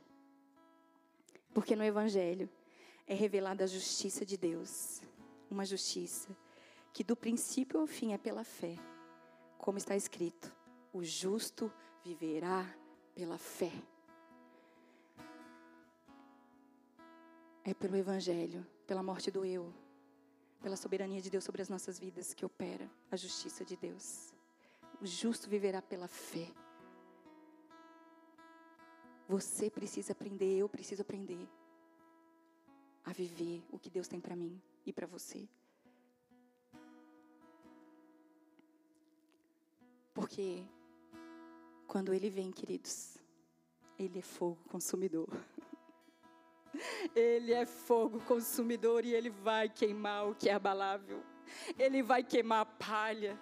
[1.54, 2.50] Porque no Evangelho
[3.06, 5.00] é revelada a justiça de Deus,
[5.50, 6.36] uma justiça
[6.92, 8.76] que do princípio ao fim é pela fé,
[9.58, 10.54] como está escrito:
[10.92, 11.72] o justo
[12.04, 12.66] viverá
[13.14, 13.72] pela fé.
[17.64, 19.72] É pelo Evangelho, pela morte do eu,
[20.62, 24.32] pela soberania de Deus sobre as nossas vidas que opera a justiça de Deus.
[25.00, 26.50] O justo viverá pela fé.
[29.28, 31.48] Você precisa aprender, eu preciso aprender
[33.04, 35.48] a viver o que Deus tem para mim e para você.
[40.14, 40.64] Porque
[41.86, 43.18] quando Ele vem, queridos,
[43.98, 45.28] Ele é fogo consumidor.
[47.14, 51.22] Ele é fogo consumidor e Ele vai queimar o que é abalável.
[51.78, 53.38] Ele vai queimar a palha.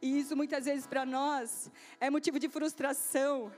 [0.00, 1.70] E isso muitas vezes para nós
[2.00, 3.52] é motivo de frustração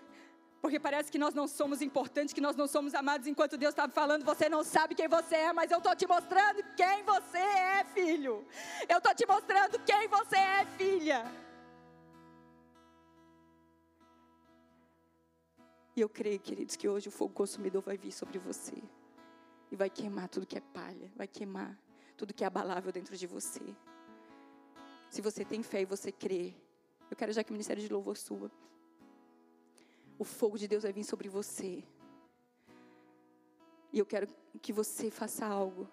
[0.61, 3.89] porque parece que nós não somos importantes, que nós não somos amados enquanto Deus está
[3.89, 7.85] falando, você não sabe quem você é, mas eu estou te mostrando quem você é,
[7.85, 8.45] filho.
[8.89, 11.25] Eu estou te mostrando quem você é, filha.
[15.95, 18.77] E eu creio, queridos, que hoje o fogo consumidor vai vir sobre você.
[19.71, 21.79] E vai queimar tudo que é palha, vai queimar
[22.17, 23.63] tudo que é abalável dentro de você.
[25.09, 26.55] Se você tem fé e você crê,
[27.11, 28.51] eu quero já que o ministério de louvor suba
[30.19, 31.85] o fogo de Deus vai vir sobre você.
[33.93, 34.27] E eu quero
[34.61, 35.89] que você faça algo.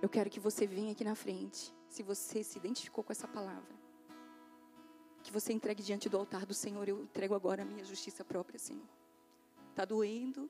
[0.00, 3.74] Eu quero que você venha aqui na frente, se você se identificou com essa palavra.
[5.22, 6.88] Que você entregue diante do altar do Senhor.
[6.88, 8.86] Eu entrego agora a minha justiça própria, Senhor.
[9.70, 10.48] Está doendo.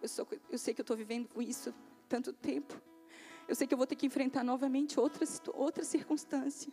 [0.00, 1.74] Eu, sou, eu sei que eu estou vivendo com isso
[2.08, 2.80] tanto tempo.
[3.48, 6.72] Eu sei que eu vou ter que enfrentar novamente outra, outra circunstância.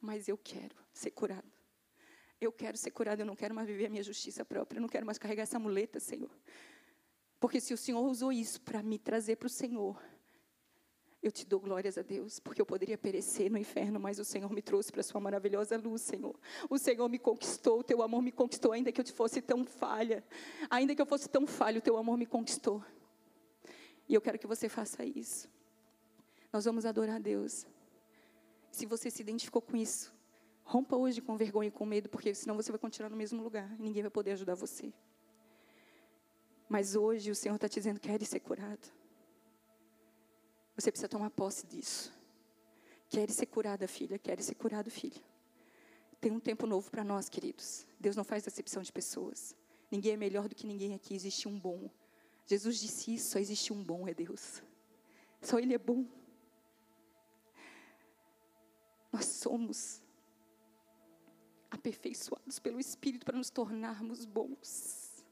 [0.00, 1.50] Mas eu quero ser curado.
[2.40, 4.88] Eu quero ser curado, eu não quero mais viver a minha justiça própria, eu não
[4.88, 6.30] quero mais carregar essa muleta, Senhor.
[7.38, 10.02] Porque se o Senhor usou isso para me trazer para o Senhor,
[11.22, 14.50] eu te dou glórias a Deus, porque eu poderia perecer no inferno, mas o Senhor
[14.50, 16.34] me trouxe para a sua maravilhosa luz, Senhor.
[16.68, 20.24] O Senhor me conquistou, o teu amor me conquistou, ainda que eu fosse tão falha,
[20.70, 22.82] ainda que eu fosse tão falha, o teu amor me conquistou.
[24.08, 25.46] E eu quero que você faça isso.
[26.50, 27.66] Nós vamos adorar a Deus.
[28.70, 30.12] Se você se identificou com isso,
[30.62, 33.70] rompa hoje com vergonha e com medo, porque senão você vai continuar no mesmo lugar
[33.78, 34.92] e ninguém vai poder ajudar você.
[36.68, 38.88] Mas hoje o Senhor está te dizendo: quer ser curado.
[40.76, 42.12] Você precisa tomar posse disso.
[43.08, 45.20] Quer ser curada, filha, quer ser curado, filho.
[46.20, 47.86] Tem um tempo novo para nós, queridos.
[47.98, 49.56] Deus não faz acepção de pessoas.
[49.90, 51.90] Ninguém é melhor do que ninguém aqui, existe um bom.
[52.46, 54.62] Jesus disse isso, só existe um bom, é Deus.
[55.42, 56.06] Só Ele é bom.
[59.12, 60.02] Nós somos
[61.70, 65.24] aperfeiçoados pelo Espírito para nos tornarmos bons.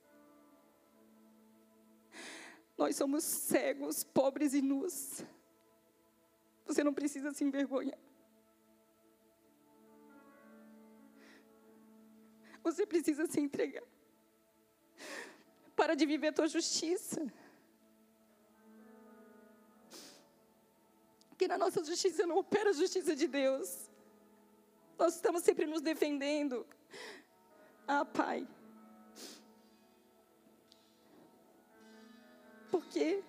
[2.76, 5.24] Nós somos cegos, pobres e nus.
[6.64, 7.98] Você não precisa se envergonhar.
[12.62, 13.84] Você precisa se entregar.
[15.74, 17.26] Para de viver a tua justiça.
[21.38, 23.88] Porque na nossa justiça não opera a justiça de Deus.
[24.98, 26.66] Nós estamos sempre nos defendendo.
[27.86, 28.44] Ah, Pai.
[32.72, 33.22] Por quê?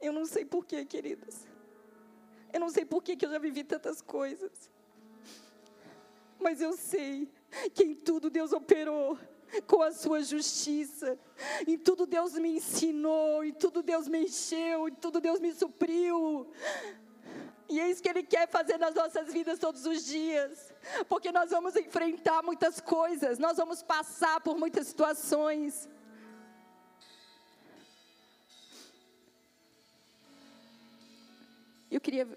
[0.00, 1.46] Eu não sei porquê, queridas.
[2.52, 4.68] Eu não sei porquê que eu já vivi tantas coisas.
[6.40, 7.30] Mas eu sei
[7.72, 9.16] que em tudo Deus operou
[9.66, 11.18] com a sua justiça.
[11.66, 16.50] Em tudo Deus me ensinou, em tudo Deus me encheu, em tudo Deus me supriu.
[17.68, 20.72] E é isso que Ele quer fazer nas nossas vidas todos os dias.
[21.08, 25.88] Porque nós vamos enfrentar muitas coisas, nós vamos passar por muitas situações.
[31.90, 32.28] Eu queria.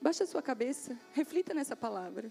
[0.00, 2.30] Baixa a sua cabeça, reflita nessa palavra.